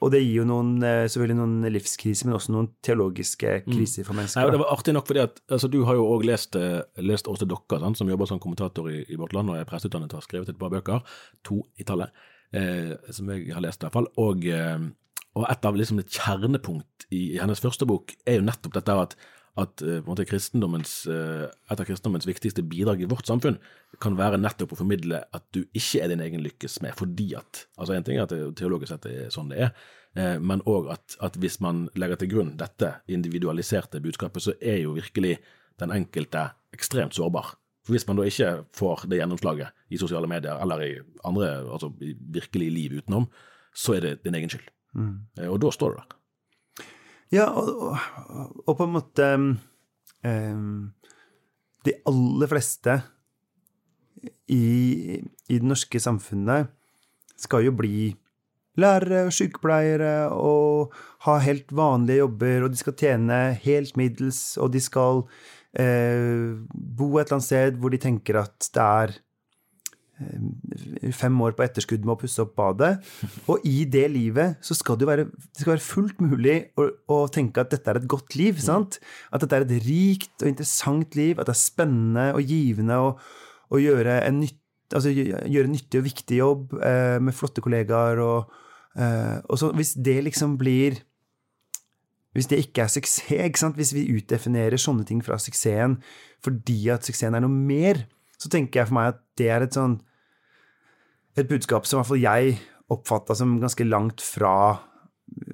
og 0.02 0.10
det 0.12 0.20
gir 0.24 0.40
jo 0.42 0.46
noen, 0.48 0.74
eh, 0.84 1.04
selvfølgelig 1.08 1.38
noen 1.38 1.68
livskriser, 1.72 2.28
men 2.28 2.36
også 2.36 2.52
noen 2.54 2.68
teologiske 2.84 3.54
kriser 3.68 4.04
for 4.04 4.12
Nei, 4.12 4.24
mennesker. 4.24 4.48
og 4.48 4.52
det 4.52 4.60
var 4.64 4.74
artig 4.74 4.96
nok 4.96 5.06
fordi 5.08 5.22
at 5.22 5.40
altså, 5.48 5.70
Du 5.72 5.78
har 5.88 5.96
jo 5.96 6.08
òg 6.10 6.26
lest, 6.28 6.58
eh, 6.60 6.82
lest 7.06 7.30
Åse 7.30 7.48
Dokka, 7.48 7.78
sant, 7.80 8.00
som 8.00 8.10
jobber 8.10 8.28
som 8.28 8.42
kommentator 8.42 8.90
i, 8.90 9.04
i 9.08 9.20
Vårt 9.20 9.32
Land 9.36 9.54
og 9.54 9.60
er 9.60 9.68
presseutdannet 9.68 10.12
og 10.12 10.20
har 10.20 10.26
skrevet 10.28 10.52
et 10.52 10.60
par 10.60 10.74
bøker, 10.74 11.00
to 11.46 11.62
i 11.80 11.86
tallet, 11.88 12.12
eh, 12.52 12.92
som 13.14 13.30
jeg 13.32 13.54
har 13.54 13.64
lest 13.64 13.80
i 13.80 13.86
hvert 13.86 13.96
fall. 13.96 14.10
Og, 14.20 14.44
eh, 14.44 14.90
og 15.34 15.46
et 15.50 15.66
av 15.66 15.78
liksom 15.78 16.00
et 16.02 16.10
kjernepunkt 16.14 17.08
i, 17.10 17.34
i 17.34 17.40
hennes 17.40 17.62
første 17.62 17.86
bok 17.88 18.14
er 18.26 18.38
jo 18.38 18.44
nettopp 18.46 18.76
dette 18.76 18.94
at, 19.04 19.16
at 19.60 19.82
eh, 19.82 20.00
måte 20.06 20.26
kristendommens, 20.28 20.92
eh, 21.10 21.46
et 21.46 21.80
av 21.80 21.86
kristendommens 21.88 22.28
viktigste 22.28 22.62
bidrag 22.70 23.02
i 23.02 23.08
vårt 23.10 23.26
samfunn 23.28 23.58
kan 24.02 24.18
være 24.18 24.38
nettopp 24.42 24.74
å 24.74 24.78
formidle 24.78 25.24
at 25.34 25.44
du 25.56 25.64
ikke 25.66 26.04
er 26.04 26.12
din 26.12 26.22
egen 26.24 26.44
lykkes 26.44 26.80
med 26.84 26.94
fordi 26.98 27.32
at 27.38 27.64
Altså 27.78 27.96
En 27.96 28.06
ting 28.06 28.18
er 28.18 28.28
at 28.28 28.34
det 28.34 28.54
teologisk 28.60 28.94
sett 28.94 29.10
er 29.10 29.34
sånn 29.34 29.50
det 29.50 29.60
er, 29.66 29.74
eh, 30.18 30.38
men 30.38 30.62
òg 30.70 30.92
at, 30.94 31.18
at 31.26 31.38
hvis 31.42 31.58
man 31.64 31.88
legger 31.98 32.22
til 32.22 32.30
grunn 32.36 32.54
dette 32.60 32.94
individualiserte 33.10 34.02
budskapet, 34.04 34.42
så 34.42 34.56
er 34.60 34.84
jo 34.84 34.94
virkelig 34.98 35.38
den 35.82 35.90
enkelte 35.90 36.52
ekstremt 36.74 37.16
sårbar. 37.16 37.56
For 37.84 37.92
Hvis 37.92 38.06
man 38.08 38.16
da 38.16 38.24
ikke 38.24 38.52
får 38.72 39.08
det 39.10 39.18
gjennomslaget 39.18 39.74
i 39.92 39.98
sosiale 40.00 40.30
medier 40.30 40.62
eller 40.62 40.86
i 40.86 40.92
andre, 41.26 41.50
altså 41.66 41.90
i 42.00 42.14
virkelig 42.16 42.70
liv 42.72 42.96
utenom, 43.02 43.26
så 43.74 43.98
er 43.98 44.06
det 44.06 44.14
din 44.24 44.38
egen 44.38 44.48
skyld. 44.48 44.70
Eh, 44.94 45.48
Og 45.50 45.60
da 45.62 45.70
står 45.74 45.94
du 45.94 46.02
der. 46.02 46.18
Ja, 47.34 47.48
og, 47.50 47.96
og, 48.66 48.76
på 48.76 48.84
en 48.84 48.94
måte 48.94 49.28
um, 49.34 50.92
De 51.84 51.94
aller 52.06 52.50
fleste 52.50 52.98
i, 54.48 55.18
i 55.18 55.56
det 55.58 55.66
norske 55.66 55.98
samfunnet 56.00 56.70
skal 57.40 57.64
jo 57.66 57.72
bli 57.76 58.12
lærere 58.80 59.24
og 59.26 59.34
sykepleiere 59.34 60.30
og 60.32 60.94
ha 61.26 61.34
helt 61.42 61.72
vanlige 61.74 62.22
jobber, 62.22 62.64
og 62.64 62.72
de 62.72 62.80
skal 62.80 62.96
tjene 62.98 63.38
helt 63.64 63.96
middels, 64.00 64.56
og 64.60 64.72
de 64.74 64.80
skal 64.82 65.24
uh, 65.24 66.48
bo 66.72 67.08
et 67.18 67.26
eller 67.26 67.36
annet 67.38 67.48
sted 67.48 67.78
hvor 67.80 67.92
de 67.94 68.00
tenker 68.02 68.40
at 68.44 68.70
det 68.74 68.84
er 68.84 69.16
fem 71.14 71.38
år 71.42 71.54
på 71.56 71.64
etterskudd 71.64 72.04
med 72.04 72.14
å 72.14 72.18
pusse 72.20 72.42
opp 72.44 72.54
badet. 72.58 72.98
Og 73.50 73.64
i 73.66 73.84
det 73.90 74.04
livet 74.12 74.60
så 74.64 74.76
skal 74.78 74.98
det 74.98 75.06
jo 75.06 75.10
være, 75.10 75.26
det 75.26 75.62
skal 75.62 75.74
være 75.74 75.86
fullt 75.86 76.20
mulig 76.22 76.58
å, 76.78 76.88
å 77.10 77.20
tenke 77.32 77.64
at 77.64 77.72
dette 77.74 77.90
er 77.90 78.00
et 78.00 78.10
godt 78.10 78.36
liv. 78.38 78.60
sant? 78.62 79.00
At 79.34 79.44
dette 79.44 79.58
er 79.58 79.66
et 79.66 79.86
rikt 79.86 80.44
og 80.44 80.50
interessant 80.50 81.18
liv, 81.18 81.38
at 81.38 81.50
det 81.50 81.56
er 81.56 81.62
spennende 81.62 82.28
og 82.36 82.52
givende 82.54 83.00
å, 83.00 83.14
å 83.74 83.82
gjøre 83.82 84.20
en 84.28 84.42
nytt, 84.44 84.60
altså, 84.94 85.10
gjøre 85.14 85.66
en 85.66 85.74
nyttig 85.74 86.02
og 86.02 86.06
viktig 86.06 86.38
jobb 86.38 86.78
eh, 86.78 87.16
med 87.22 87.36
flotte 87.36 87.64
kollegaer. 87.64 88.22
Og, 88.22 88.62
eh, 88.94 89.40
og 89.48 89.60
så 89.60 89.72
hvis 89.74 89.96
det 89.98 90.20
liksom 90.28 90.58
blir 90.60 91.02
hvis 92.34 92.48
det 92.50 92.58
ikke 92.64 92.82
er 92.82 92.90
suksess, 92.90 93.30
ikke 93.30 93.60
sant? 93.60 93.76
hvis 93.78 93.92
vi 93.94 94.08
utdefinerer 94.16 94.80
sånne 94.80 95.04
ting 95.06 95.20
fra 95.22 95.38
suksessen 95.38 96.00
fordi 96.42 96.80
at 96.90 97.06
suksessen 97.06 97.36
er 97.38 97.44
noe 97.44 97.54
mer, 97.54 98.00
så 98.38 98.50
tenker 98.52 98.82
jeg 98.82 98.90
for 98.90 98.98
meg 98.98 99.14
at 99.14 99.22
det 99.38 99.50
er 99.52 99.66
et 99.66 99.76
sånn 99.76 99.98
et 101.34 101.50
budskap 101.50 101.86
som 101.86 101.98
i 101.98 102.00
hvert 102.00 102.10
fall 102.12 102.22
jeg 102.22 102.56
oppfatta 102.94 103.34
som 103.38 103.56
ganske 103.62 103.86
langt 103.86 104.22
fra, 104.22 104.54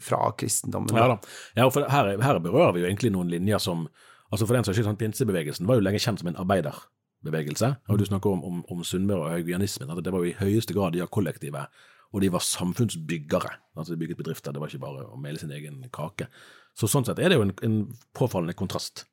fra 0.02 0.30
kristendommen. 0.38 0.96
Ja 0.96 1.08
da. 1.12 1.18
Ja, 1.56 1.68
for 1.72 1.88
her, 1.88 2.10
her 2.20 2.40
berører 2.42 2.74
vi 2.76 2.84
jo 2.84 2.88
egentlig 2.90 3.12
noen 3.14 3.30
linjer 3.32 3.62
som 3.62 3.88
altså 4.30 4.46
For 4.46 4.54
den 4.54 4.62
saks 4.62 4.76
skyld, 4.78 4.86
sånn, 4.86 4.98
pinsebevegelsen 5.00 5.66
var 5.66 5.80
jo 5.80 5.82
lenge 5.82 5.98
kjent 5.98 6.20
som 6.20 6.28
en 6.30 6.36
arbeiderbevegelse. 6.38 7.72
Og 7.90 7.96
du 7.98 8.04
snakker 8.06 8.30
om, 8.30 8.44
om, 8.46 8.60
om 8.70 8.84
Sunnmøre 8.86 9.24
og 9.24 9.32
haugianismen. 9.32 9.90
at 9.90 10.04
Det 10.06 10.12
var 10.14 10.22
jo 10.22 10.30
i 10.30 10.36
høyeste 10.38 10.76
grad 10.76 10.94
de 10.94 11.02
var 11.02 11.10
kollektive, 11.10 11.64
og 12.14 12.22
de 12.22 12.30
var 12.30 12.44
samfunnsbyggere. 12.46 13.50
Altså 13.74 13.96
De 13.96 13.98
bygget 13.98 14.20
bedrifter, 14.20 14.54
det 14.54 14.62
var 14.62 14.70
ikke 14.70 14.84
bare 14.84 15.08
å 15.10 15.18
mele 15.18 15.42
sin 15.42 15.50
egen 15.50 15.82
kake. 15.90 16.28
Så 16.78 16.86
sånn 16.86 17.08
sett 17.08 17.18
er 17.18 17.32
det 17.32 17.40
jo 17.40 17.48
en, 17.48 17.56
en 17.66 17.80
påfallende 18.14 18.54
kontrast 18.54 19.08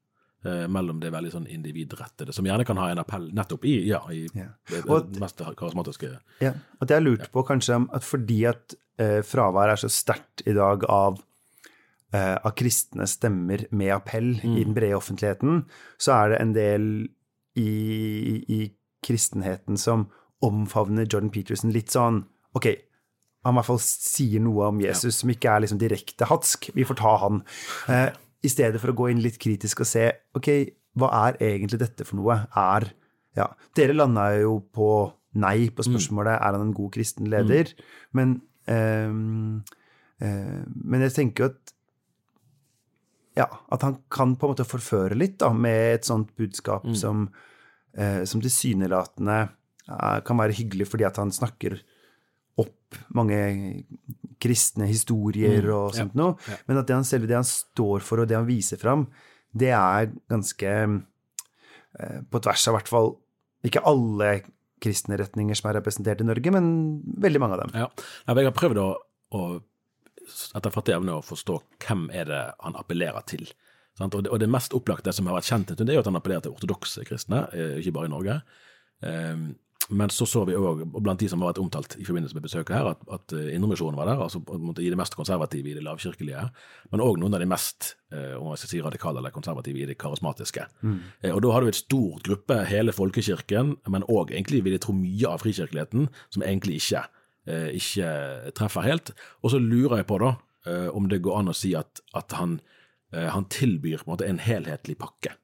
mellom 0.72 1.00
det 1.04 1.12
veldig 1.12 1.32
sånn 1.34 1.48
individrettede, 1.52 2.34
som 2.36 2.46
gjerne 2.48 2.66
kan 2.68 2.78
ha 2.80 2.90
en 2.92 3.02
appell 3.02 3.30
nettopp 3.36 3.66
i, 3.66 3.76
ja, 3.90 4.00
i 4.12 4.28
Ja. 4.34 4.48
det, 4.70 4.84
Og- 4.90 5.12
det 5.14 5.20
mest 5.20 5.38
karismatiske 5.38 6.12
Ja, 6.42 6.54
at 6.82 6.90
jeg 6.90 7.04
lurte 7.04 7.28
lurt 7.28 7.32
på 7.32 7.44
kanskje 7.48 7.80
at 7.94 8.04
fordi 8.04 8.46
at 8.50 8.76
eh, 9.00 9.22
fraværet 9.22 9.74
er 9.76 9.82
så 9.88 9.90
sterkt 9.94 10.42
i 10.48 10.54
dag 10.54 10.84
av, 10.90 11.20
eh, 12.14 12.38
av 12.44 12.56
kristne 12.56 13.06
stemmer 13.08 13.66
med 13.72 13.92
appell 13.94 14.40
i 14.44 14.64
den 14.64 14.74
brede 14.74 14.96
offentligheten, 14.98 15.66
så 16.00 16.14
er 16.26 16.30
det 16.30 16.42
en 16.42 16.54
del 16.54 17.08
i, 17.56 18.44
i 18.50 18.72
kristenheten 19.06 19.78
som 19.78 20.08
omfavner 20.42 21.06
Jordan 21.06 21.30
Peterson 21.34 21.72
litt 21.74 21.90
sånn 21.94 22.24
Ok, 22.56 22.66
han 23.46 23.54
i 23.54 23.58
hvert 23.60 23.66
fall 23.68 23.80
sier 23.84 24.40
noe 24.42 24.68
om 24.72 24.80
Jesus 24.82 25.20
som 25.22 25.30
ikke 25.30 25.50
er 25.56 25.62
liksom 25.62 25.78
direkte 25.78 26.26
hatsk. 26.26 26.72
Vi 26.74 26.84
får 26.84 26.96
ta 26.98 27.18
han. 27.22 27.44
Eh, 27.88 28.10
I 28.46 28.52
stedet 28.52 28.82
for 28.82 28.94
å 28.94 28.98
gå 28.98 29.10
inn 29.12 29.24
litt 29.24 29.40
kritisk 29.42 29.82
og 29.82 29.90
se 29.90 30.10
ok, 30.38 30.50
hva 30.98 31.10
er 31.28 31.40
egentlig 31.42 31.80
dette 31.82 32.06
for 32.06 32.20
noe? 32.20 32.40
Er 32.58 32.90
ja, 33.38 33.48
Dere 33.78 33.94
landa 33.94 34.32
jo 34.40 34.60
på 34.74 34.90
nei 35.38 35.70
på 35.70 35.86
spørsmålet 35.86 36.40
er 36.40 36.56
han 36.56 36.64
en 36.64 36.76
god 36.76 36.94
kristen 36.96 37.28
leder. 37.30 37.70
Men, 38.18 38.40
ehm, 38.66 39.62
eh, 40.20 40.64
men 40.66 41.04
jeg 41.06 41.14
tenker 41.14 41.44
jo 41.44 41.50
at 41.52 41.74
ja, 43.38 43.46
at 43.46 43.84
han 43.86 44.00
kan 44.10 44.34
på 44.34 44.48
en 44.48 44.56
måte 44.56 44.66
forføre 44.66 45.18
litt 45.18 45.38
da, 45.44 45.52
med 45.54 46.00
et 46.00 46.08
sånt 46.08 46.32
budskap 46.40 46.88
som, 46.98 47.28
eh, 47.94 48.24
som 48.26 48.42
tilsynelatende 48.42 49.38
eh, 49.46 50.20
kan 50.26 50.42
være 50.42 50.58
hyggelig 50.58 50.90
fordi 50.90 51.06
at 51.06 51.20
han 51.22 51.30
snakker 51.30 51.78
opp 52.88 53.00
mange 53.16 53.38
kristne 54.42 54.88
historier 54.90 55.66
og 55.74 55.96
sånt 55.98 56.16
noe, 56.18 56.38
men 56.68 56.80
at 56.80 56.88
det 56.88 56.96
han 56.96 57.08
selve 57.08 57.30
det 57.30 57.40
han 57.40 57.48
står 57.48 58.06
for 58.06 58.22
og 58.22 58.30
det 58.30 58.38
han 58.38 58.48
viser 58.48 58.80
fram, 58.82 59.08
det 59.58 59.72
er 59.74 60.12
ganske 60.30 60.74
eh, 60.78 62.20
på 62.30 62.44
tvers 62.44 62.68
av 62.68 62.76
i 62.76 62.78
hvert 62.78 62.92
fall 62.92 63.16
ikke 63.68 63.84
alle 63.90 64.32
kristne 64.84 65.18
retninger 65.18 65.58
som 65.58 65.72
er 65.72 65.80
representert 65.80 66.22
i 66.22 66.28
Norge, 66.28 66.54
men 66.54 66.68
veldig 67.18 67.42
mange 67.42 67.58
av 67.58 67.64
dem. 67.64 67.74
Ja. 67.82 67.88
Jeg 68.30 68.48
har 68.48 68.56
prøvd 68.56 68.82
å, 68.84 68.90
å 69.34 69.42
etter 70.28 70.74
fattig 70.74 70.94
evne 70.94 71.18
å 71.18 71.26
forstå 71.26 71.58
hvem 71.82 72.08
er 72.14 72.30
det 72.30 72.44
han 72.62 72.78
appellerer 72.78 73.26
til. 73.30 73.48
Sant? 73.98 74.14
Og, 74.14 74.28
det, 74.28 74.32
og 74.34 74.42
det 74.44 74.52
mest 74.54 74.76
opplagte 74.78 75.14
som 75.16 75.30
har 75.30 75.40
vært 75.40 75.50
kjent, 75.50 75.74
det 75.74 75.88
er 75.88 75.98
jo 75.98 76.04
at 76.04 76.12
han 76.12 76.20
appellerer 76.20 76.46
til 76.46 76.54
ortodokse 76.54 77.08
kristne, 77.08 77.48
eh, 77.58 77.80
ikke 77.82 77.96
bare 77.98 78.12
i 78.12 78.14
Norge. 78.14 78.38
Men 79.90 80.12
så 80.12 80.26
så 80.28 80.44
vi 80.48 80.56
òg, 80.58 80.82
blant 81.00 81.22
de 81.22 81.30
som 81.32 81.42
har 81.42 81.54
vært 81.54 81.62
omtalt 81.62 81.96
i 81.96 82.06
forbindelse 82.08 82.36
med 82.36 82.44
besøket 82.44 82.76
her, 82.76 82.90
at, 82.92 83.04
at 83.14 83.36
eh, 83.38 83.54
Indremisjonen 83.56 83.96
var 84.00 84.10
der, 84.10 84.20
altså 84.24 84.42
i 84.84 84.90
det 84.92 85.00
mest 85.00 85.16
konservative 85.16 85.72
i 85.72 85.76
det 85.78 85.84
lavkirkelige, 85.86 86.44
men 86.92 87.04
òg 87.04 87.20
noen 87.22 87.38
av 87.38 87.44
de 87.44 87.48
mest 87.50 87.94
eh, 88.12 88.36
om 88.36 88.50
jeg 88.52 88.64
skal 88.64 88.74
si 88.74 88.82
radikale 88.84 89.22
eller 89.22 89.36
konservative 89.36 89.80
i 89.80 89.88
det 89.88 89.98
karismatiske. 90.02 90.68
Eh, 91.24 91.32
og 91.32 91.42
da 91.46 91.54
har 91.56 91.64
du 91.64 91.72
et 91.72 91.80
stort 91.80 92.28
gruppe, 92.28 92.60
hele 92.68 92.96
folkekirken, 92.96 93.78
men 93.88 94.08
òg 94.12 94.36
egentlig, 94.36 94.66
vil 94.66 94.76
jeg 94.76 94.84
tro, 94.84 94.98
mye 94.98 95.32
av 95.32 95.46
frikirkeligheten, 95.46 96.10
som 96.36 96.44
egentlig 96.44 96.82
ikke, 96.82 97.06
eh, 97.48 97.70
ikke 97.80 98.12
treffer 98.60 98.88
helt. 98.88 99.16
Og 99.44 99.56
så 99.56 99.64
lurer 99.64 100.02
jeg 100.02 100.12
på 100.12 100.20
da, 100.24 100.36
om 100.68 101.06
det 101.08 101.22
går 101.24 101.38
an 101.40 101.48
å 101.48 101.54
si 101.56 101.70
at, 101.80 102.02
at 102.12 102.34
han, 102.36 102.58
han 103.16 103.46
tilbyr 103.48 104.02
på 104.02 104.10
en 104.10 104.12
måte 104.12 104.26
en 104.28 104.42
helhetlig 104.44 104.98
pakke 105.00 105.38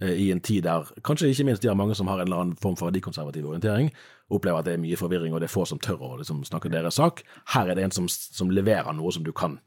i 0.00 0.30
en 0.32 0.40
tid 0.40 0.64
der 0.64 0.88
kanskje 1.04 1.28
ikke 1.28 1.44
minst 1.44 1.64
de 1.64 1.68
har 1.68 1.76
mange 1.76 1.94
som 1.98 2.08
har 2.08 2.20
en 2.20 2.28
eller 2.28 2.42
annen 2.44 2.60
form 2.60 2.76
for 2.78 2.88
verdikonservativ 2.88 3.44
orientering, 3.50 3.90
opplever 4.32 4.62
at 4.62 4.68
det 4.68 4.76
er 4.76 4.82
mye 4.82 4.98
forvirring, 4.98 5.34
og 5.34 5.42
det 5.42 5.50
er 5.50 5.52
få 5.52 5.66
som 5.68 5.80
tør 5.82 6.00
å 6.06 6.14
liksom, 6.20 6.40
snakke 6.48 6.72
deres 6.72 6.96
sak. 7.00 7.20
Her 7.54 7.68
er 7.68 7.76
det 7.76 7.84
en 7.84 7.96
som, 7.98 8.08
som 8.08 8.52
leverer 8.54 8.96
noe 8.96 9.12
som 9.12 9.26
du 9.26 9.32
kan 9.36 9.58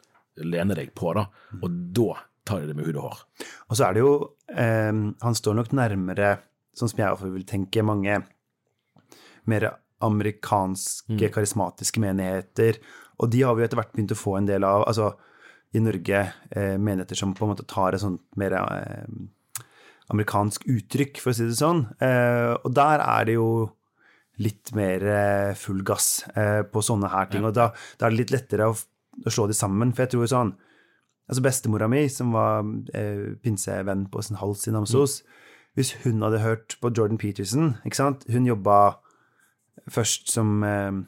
lene 0.42 0.78
deg 0.78 0.94
på, 0.98 1.12
da, 1.14 1.28
og 1.62 1.82
da 1.94 2.16
tar 2.48 2.64
de 2.64 2.72
det 2.72 2.78
med 2.78 2.90
hud 2.90 2.98
og 2.98 3.12
hår. 3.12 3.20
Og 3.70 3.78
så 3.78 3.86
er 3.88 3.96
det 3.96 4.02
jo 4.02 4.14
eh, 4.50 4.90
Han 5.24 5.38
står 5.38 5.60
nok 5.60 5.76
nærmere, 5.78 6.34
sånn 6.76 6.92
som 6.92 7.04
jeg 7.04 7.34
vil 7.36 7.46
tenke, 7.48 7.86
mange 7.86 8.24
mer 9.50 9.70
amerikanske, 10.04 11.30
karismatiske 11.32 12.02
menigheter. 12.04 12.80
Og 13.22 13.30
de 13.32 13.44
har 13.46 13.56
vi 13.56 13.64
etter 13.66 13.80
hvert 13.80 13.94
begynt 13.94 14.16
å 14.16 14.20
få 14.20 14.38
en 14.40 14.50
del 14.50 14.66
av. 14.68 14.88
Altså, 14.90 15.14
i 15.74 15.82
Norge 15.82 16.20
eh, 16.52 16.76
menigheter 16.78 17.18
som 17.18 17.34
på 17.36 17.46
en 17.46 17.54
måte 17.54 17.66
tar 17.70 17.96
et 17.96 18.04
sånt 18.04 18.22
mer 18.40 18.56
eh, 18.60 19.08
amerikansk 20.12 20.66
uttrykk, 20.68 21.22
for 21.24 21.32
å 21.32 21.38
si 21.38 21.48
det 21.48 21.60
sånn. 21.60 21.86
Eh, 22.04 22.52
og 22.60 22.74
der 22.76 23.04
er 23.06 23.30
det 23.30 23.38
jo 23.38 23.48
litt 24.44 24.74
mer 24.76 25.06
eh, 25.06 25.54
full 25.58 25.84
gass 25.86 26.26
eh, 26.36 26.62
på 26.66 26.84
sånne 26.84 27.12
her 27.14 27.30
ting. 27.32 27.46
Og 27.48 27.56
da, 27.56 27.70
da 28.00 28.08
er 28.08 28.14
det 28.14 28.22
litt 28.24 28.34
lettere 28.36 28.70
å, 28.72 28.76
å 28.76 29.34
slå 29.34 29.48
de 29.50 29.58
sammen. 29.58 29.94
For 29.94 30.06
jeg 30.06 30.16
tror 30.16 30.32
sånn 30.32 30.56
Altså 31.24 31.40
bestemora 31.40 31.88
mi, 31.88 32.02
som 32.12 32.34
var 32.36 32.66
eh, 33.00 33.38
pinsevenn 33.40 34.10
på 34.12 34.20
sin 34.26 34.36
hals 34.42 34.66
i 34.68 34.74
Namsos, 34.76 35.22
hvis 35.74 35.94
hun 36.04 36.20
hadde 36.22 36.42
hørt 36.44 36.76
på 36.82 36.92
Jordan 36.92 37.18
Peterson 37.18 37.78
ikke 37.88 37.96
sant? 37.96 38.26
Hun 38.28 38.44
jobba 38.44 38.98
først 39.88 40.28
som 40.34 40.66
eh, 40.68 41.00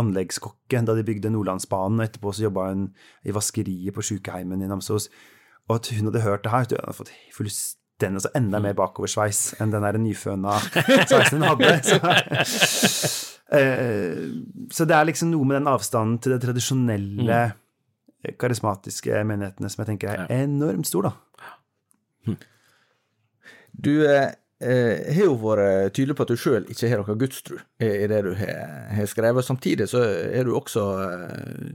anleggskokke 0.00 0.80
da 0.86 0.94
de 0.96 1.04
bygde 1.04 1.32
Nordlandsbanen, 1.34 2.00
og 2.00 2.06
etterpå 2.06 2.32
så 2.32 2.46
jobba 2.46 2.70
hun 2.70 2.88
i 3.28 3.34
vaskeriet 3.36 3.94
på 3.94 4.06
sykeheimen 4.06 4.64
i 4.64 4.70
Namsos. 4.70 5.10
Og 5.68 5.76
at 5.76 5.92
hun 5.92 6.08
hadde 6.08 6.24
hørt 6.24 6.46
det 6.46 6.54
her, 6.54 6.66
hun 6.70 6.80
hadde 6.80 6.98
fått 7.02 7.14
fullstendig, 7.36 7.79
altså 8.08 8.32
enda 8.38 8.60
mer 8.62 8.76
bakoversveis 8.78 9.56
enn 9.60 9.72
den 9.74 9.84
der 9.86 9.98
nyføna 10.00 10.58
sveisen 11.10 11.40
hun 11.40 11.48
hadde. 11.48 11.72
Så, 11.84 11.98
eh, 13.56 14.22
så 14.72 14.86
det 14.88 14.96
er 14.96 15.08
liksom 15.10 15.32
noe 15.34 15.48
med 15.48 15.60
den 15.60 15.70
avstanden 15.70 16.20
til 16.22 16.36
det 16.36 16.42
tradisjonelle, 16.46 17.40
karismatiske 18.40 19.22
menighetene 19.24 19.70
som 19.72 19.82
jeg 19.82 19.94
tenker 19.94 20.12
er 20.12 20.42
enormt 20.42 20.88
stor, 20.88 21.08
da. 21.08 21.16
Du 23.72 23.92
eh, 24.04 24.32
eh, 24.60 25.14
har 25.14 25.24
jo 25.24 25.36
vært 25.40 25.94
tydelig 25.96 26.16
på 26.18 26.26
at 26.26 26.32
du 26.32 26.40
sjøl 26.40 26.68
ikke 26.70 26.90
har 26.90 27.02
noe 27.02 27.18
gudstru 27.20 27.56
i, 27.80 28.06
det 28.10 28.20
du 28.26 28.32
har, 28.36 28.90
har 28.92 29.08
skrevet. 29.10 29.46
Samtidig 29.46 29.88
så 29.90 30.02
er 30.04 30.46
du 30.46 30.54
også 30.56 30.86
eh, 31.06 31.70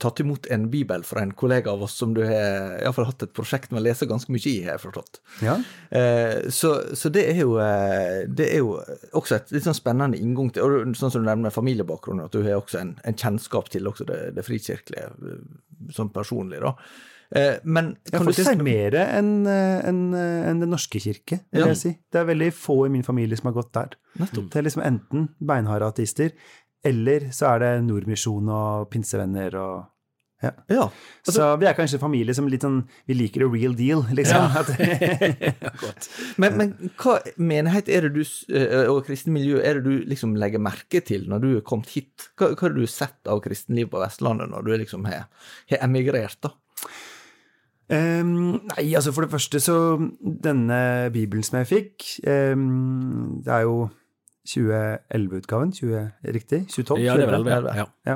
tatt 0.00 0.20
imot 0.22 0.46
en 0.50 0.64
bibel 0.72 1.04
fra 1.06 1.22
en 1.24 1.32
kollega 1.36 1.70
av 1.74 1.82
oss 1.86 1.94
som 2.00 2.14
du 2.16 2.22
har 2.26 2.78
i 2.80 2.92
fall, 2.96 3.06
hatt 3.10 3.22
et 3.26 3.34
prosjekt 3.36 3.70
med 3.72 3.82
å 3.82 3.84
lese 3.86 4.08
ganske 4.10 4.32
mye 4.32 4.46
i, 4.50 4.56
har 4.64 4.74
jeg 4.78 4.82
forstått. 4.86 5.20
Ja. 5.44 5.58
Eh, 5.90 6.48
så, 6.48 6.72
så 6.96 7.12
det, 7.12 7.26
er 7.34 7.42
jo, 7.42 7.54
eh, 7.62 8.24
det 8.28 8.48
er 8.54 8.64
jo 8.64 8.74
også 9.20 9.38
et 9.38 9.52
litt 9.56 9.68
sånn 9.68 9.78
spennende 9.78 10.18
inngang 10.20 10.50
til 10.54 10.64
og 10.66 10.96
Sånn 10.96 11.12
som 11.12 11.22
du 11.22 11.28
nevner 11.28 11.52
familiebakgrunnen, 11.54 12.26
at 12.26 12.34
du 12.34 12.42
har 12.46 12.58
også 12.60 12.80
en, 12.82 12.96
en 13.04 13.16
kjennskap 13.20 13.70
til 13.72 13.86
det, 14.08 14.20
det 14.36 14.44
frikirkelige 14.46 15.12
eh, 15.12 15.40
sånn 15.96 16.12
personlig, 16.14 16.60
da. 16.64 16.74
Eh, 17.30 17.60
Men 17.62 17.92
Ja, 18.10 18.18
kan 18.18 18.26
du 18.26 18.32
faktisk 18.32 18.48
si 18.50 18.62
mer 18.66 18.96
enn 19.04 19.46
en, 19.46 20.00
eh, 20.18 20.48
Den 20.50 20.70
norske 20.72 20.98
kirke, 20.98 21.40
vil 21.52 21.62
Ja. 21.62 21.66
jeg 21.70 21.76
si. 21.78 21.92
Det 22.10 22.18
er 22.20 22.26
veldig 22.26 22.50
få 22.52 22.86
i 22.86 22.90
min 22.90 23.06
familie 23.06 23.36
som 23.38 23.52
har 23.52 23.62
gått 23.62 23.72
der. 23.72 23.94
Nettopp. 24.18 24.50
Det 24.50 24.58
er 24.58 24.66
liksom 24.66 24.82
enten 24.82 25.28
beinharde 25.38 25.86
ateister, 25.86 26.32
eller 26.86 27.30
så 27.36 27.54
er 27.54 27.64
det 27.64 27.72
Nordmisjon 27.86 28.48
og 28.52 28.90
pinsevenner 28.92 29.56
og 29.60 29.74
ja. 30.40 30.50
Ja. 30.72 30.84
Så 31.28 31.44
vi 31.60 31.66
er 31.68 31.74
kanskje 31.76 31.98
en 31.98 32.02
familie 32.06 32.32
som 32.32 32.46
litt 32.48 32.62
sånn 32.64 32.78
Vi 33.08 33.12
liker 33.12 33.42
det 33.44 33.48
real 33.52 33.74
deal, 33.76 34.06
liksom. 34.16 34.54
Ja. 34.56 34.62
Men, 36.40 36.56
men 36.56 36.70
hva 37.00 37.18
menighet 37.36 37.90
er 37.92 38.06
det 38.06 38.14
du, 38.14 38.22
eh, 38.56 38.86
og 38.88 39.02
kristent 39.04 39.34
miljø 39.34 39.60
er 39.60 39.76
det 39.78 39.84
du 39.84 40.08
liksom 40.08 40.32
legger 40.40 40.62
merke 40.62 41.02
til 41.04 41.26
når 41.28 41.42
du 41.44 41.48
er 41.58 41.66
kommet 41.66 41.92
hit? 41.92 42.30
Hva, 42.40 42.54
hva 42.54 42.64
har 42.64 42.76
du 42.76 42.86
sett 42.88 43.28
av 43.28 43.42
kristenliv 43.44 43.90
på 43.92 44.00
Vestlandet 44.00 44.48
når 44.48 44.64
du 44.64 44.72
liksom 44.80 45.04
har, 45.10 45.28
har 45.72 45.84
emigrert, 45.84 46.40
da? 46.46 46.54
Um, 47.90 48.60
nei, 48.70 48.84
altså 48.94 49.10
for 49.10 49.26
det 49.26 49.32
første 49.32 49.58
så 49.58 49.76
Denne 50.22 51.10
bibelen 51.10 51.42
som 51.42 51.56
jeg 51.58 51.66
fikk 51.66 52.04
um, 52.22 53.40
Det 53.42 53.50
er 53.50 53.64
jo 53.66 53.88
2011-utgaven, 54.48 55.72
20, 55.76 56.04
riktig? 56.32 56.62
2012? 56.72 57.02
Ja, 57.04 57.16
det 57.18 57.26
er 57.26 57.32
vel 57.34 57.48
11. 57.50 57.74
Ja. 57.76 57.86
Ja. 58.08 58.14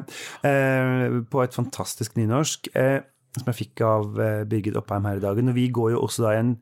Eh, 0.49 1.19
på 1.31 1.43
et 1.45 1.55
fantastisk 1.57 2.17
nynorsk 2.17 2.71
eh, 2.75 3.01
som 3.37 3.51
jeg 3.51 3.59
fikk 3.61 3.83
av 3.85 4.21
eh, 4.23 4.45
Birgit 4.49 4.77
Oppheim 4.81 5.05
her 5.09 5.21
i 5.21 5.25
dagen. 5.25 5.51
Og 5.53 5.59
vi 5.59 5.69
går 5.75 5.93
jo 5.97 6.03
også 6.07 6.25
da 6.27 6.33
i 6.37 6.41
en, 6.41 6.55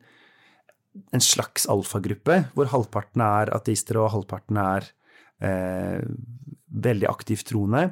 en 1.15 1.23
slags 1.23 1.67
alfagruppe, 1.71 2.41
hvor 2.57 2.71
halvparten 2.73 3.23
er 3.25 3.53
ateister 3.55 4.01
og 4.01 4.11
halvparten 4.13 4.59
er 4.61 4.89
eh, 5.43 6.01
veldig 6.73 7.07
aktivt 7.11 7.47
troende. 7.51 7.87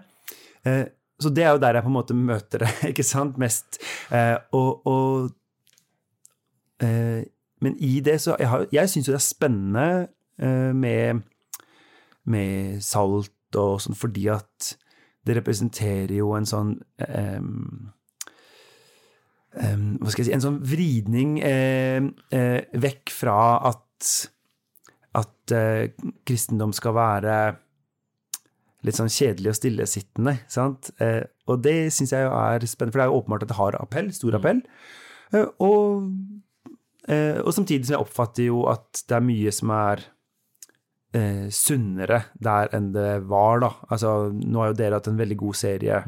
Eh, 0.66 0.86
så 1.22 1.30
det 1.30 1.44
er 1.46 1.54
jo 1.54 1.62
der 1.62 1.78
jeg 1.78 1.86
på 1.86 1.92
en 1.92 1.98
måte 2.00 2.16
møter 2.18 2.66
det, 2.66 2.72
ikke 2.92 3.06
sant, 3.06 3.38
mest. 3.42 3.78
Eh, 4.12 4.36
og 4.58 4.88
og 4.90 5.30
eh, 6.84 7.22
men 7.62 7.76
i 7.78 8.00
det 8.02 8.16
så 8.24 8.34
Jeg, 8.42 8.48
har- 8.50 8.68
jeg 8.74 8.90
syns 8.90 9.06
jo 9.08 9.14
det 9.14 9.20
er 9.22 9.28
spennende 9.28 9.88
eh, 10.42 10.72
med, 10.74 11.22
med 12.30 12.84
salt 12.86 13.58
og 13.60 13.82
sånn, 13.84 13.98
fordi 13.98 14.28
at 14.32 14.76
det 15.28 15.38
representerer 15.38 16.14
jo 16.18 16.32
en 16.34 16.48
sånn 16.50 16.70
um, 17.06 17.90
um, 19.54 19.88
Hva 20.02 20.14
skal 20.14 20.24
jeg 20.24 20.30
si 20.32 20.34
En 20.34 20.46
sånn 20.46 20.62
vridning 20.66 21.36
eh, 21.46 22.02
uh, 22.02 22.62
vekk 22.82 23.14
fra 23.14 23.42
at 23.70 24.12
at 25.12 25.54
uh, 25.54 26.10
kristendom 26.26 26.72
skal 26.74 26.96
være 26.96 27.36
litt 28.88 28.98
sånn 28.98 29.12
kjedelig 29.12 29.52
og 29.52 29.58
stillesittende. 29.60 30.34
sant? 30.50 30.90
Eh, 31.04 31.22
og 31.52 31.60
det 31.62 31.92
syns 31.94 32.16
jeg 32.16 32.26
er 32.26 32.64
spennende, 32.66 32.96
for 32.96 33.02
det 33.02 33.04
er 33.04 33.12
jo 33.12 33.20
åpenbart 33.20 33.44
at 33.46 33.52
det 33.52 33.58
har 33.60 33.78
appell, 33.78 34.08
stor 34.16 34.38
appell. 34.40 34.64
Eh, 35.36 35.46
og, 35.62 36.08
og 37.12 37.52
samtidig 37.54 37.86
som 37.86 37.98
jeg 37.98 38.06
oppfatter 38.08 38.48
jo 38.48 38.64
at 38.72 39.04
det 39.06 39.20
er 39.20 39.28
mye 39.28 39.54
som 39.54 39.74
er 39.76 40.02
eh, 41.14 41.50
sunnere 41.54 42.24
der 42.40 42.72
enn 42.76 42.92
det 42.96 43.24
var, 43.30 43.60
da. 43.64 43.74
Altså, 43.90 44.32
nå 44.32 44.64
har 44.64 44.72
jo 44.72 44.80
dere 44.80 45.00
hatt 45.00 45.10
en 45.12 45.20
veldig 45.20 45.38
god 45.42 45.60
serie 45.60 46.02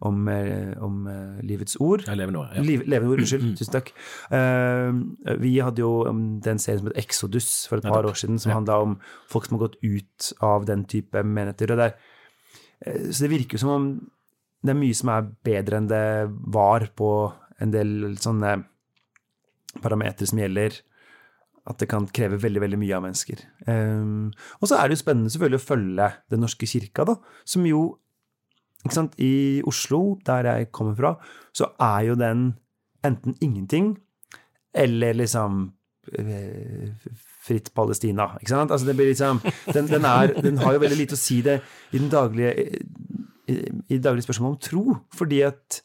om, 0.00 0.28
eh, 0.28 0.72
om 0.80 1.06
eh, 1.10 1.40
livets 1.44 1.76
ord. 1.80 2.06
Jeg 2.08 2.16
lever 2.16 2.32
nå. 2.34 2.44
Ja. 2.56 2.62
Liv, 2.64 2.84
levende 2.88 3.14
ord, 3.14 3.22
unnskyld. 3.24 3.50
Tusen 3.60 3.74
takk. 3.74 3.90
Uh, 4.32 5.36
vi 5.42 5.58
hadde 5.60 5.82
jo 5.84 6.06
um, 6.08 6.22
den 6.44 6.60
serien 6.62 6.80
som 6.80 6.88
het 6.88 7.02
Exodus 7.02 7.50
for 7.68 7.80
et 7.80 7.88
par 7.88 8.08
år 8.08 8.16
siden, 8.16 8.40
som 8.40 8.50
Ja. 8.50 8.56
handla 8.56 8.80
om 8.82 8.96
folk 9.28 9.46
som 9.46 9.58
har 9.58 9.68
gått 9.68 9.76
ut 9.84 10.32
av 10.40 10.64
den 10.66 10.86
type 10.88 11.22
menigheter. 11.22 11.72
Og 11.72 11.78
der. 11.78 11.94
er, 12.80 12.94
eh, 12.94 13.10
så 13.12 13.26
det 13.26 13.30
virker 13.36 13.58
jo 13.58 13.64
som 13.66 13.74
om 13.76 14.10
det 14.62 14.70
er 14.74 14.80
mye 14.80 14.94
som 14.94 15.08
er 15.08 15.28
bedre 15.44 15.76
enn 15.76 15.88
det 15.88 16.30
var 16.52 16.88
på 16.96 17.32
en 17.60 17.70
del 17.70 18.16
sånne 18.20 18.64
parametere 19.80 20.26
som 20.28 20.38
gjelder 20.38 20.80
at 21.68 21.80
det 21.82 21.88
kan 21.90 22.06
kreve 22.08 22.40
veldig 22.40 22.62
veldig 22.62 22.78
mye 22.80 22.94
av 22.96 23.04
mennesker. 23.04 23.42
Um, 23.66 24.30
og 24.60 24.70
så 24.70 24.78
er 24.78 24.88
det 24.88 24.96
jo 24.96 25.02
spennende 25.02 25.32
selvfølgelig 25.32 25.60
å 25.60 25.66
følge 25.66 26.06
Den 26.32 26.40
norske 26.44 26.68
kirka, 26.70 27.04
da, 27.08 27.18
som 27.44 27.66
jo 27.68 27.82
ikke 28.80 28.96
sant, 28.96 29.18
I 29.20 29.60
Oslo, 29.68 30.16
der 30.24 30.46
jeg 30.48 30.70
kommer 30.72 30.94
fra, 30.96 31.10
så 31.52 31.68
er 31.84 32.06
jo 32.08 32.14
den 32.16 32.54
enten 33.04 33.36
ingenting 33.44 33.92
eller 34.72 35.18
liksom 35.18 35.66
eh, 36.16 36.94
fritt 37.44 37.68
Palestina. 37.74 38.30
Ikke 38.40 38.54
sant? 38.54 38.72
Altså 38.72 38.88
det 38.88 38.96
blir 38.96 39.10
liksom, 39.10 39.42
den, 39.74 39.90
den, 39.90 40.06
er, 40.08 40.32
den 40.40 40.60
har 40.62 40.76
jo 40.76 40.82
veldig 40.84 40.96
lite 40.96 41.18
å 41.18 41.20
si 41.20 41.40
det 41.44 41.58
i 41.92 41.98
den 41.98 42.08
daglige 42.12 42.54
i, 43.50 43.60
i 43.90 43.98
daglige 43.98 44.28
spørsmålet 44.28 44.56
om 44.56 44.64
tro, 44.64 44.96
fordi 45.16 45.42
at 45.48 45.80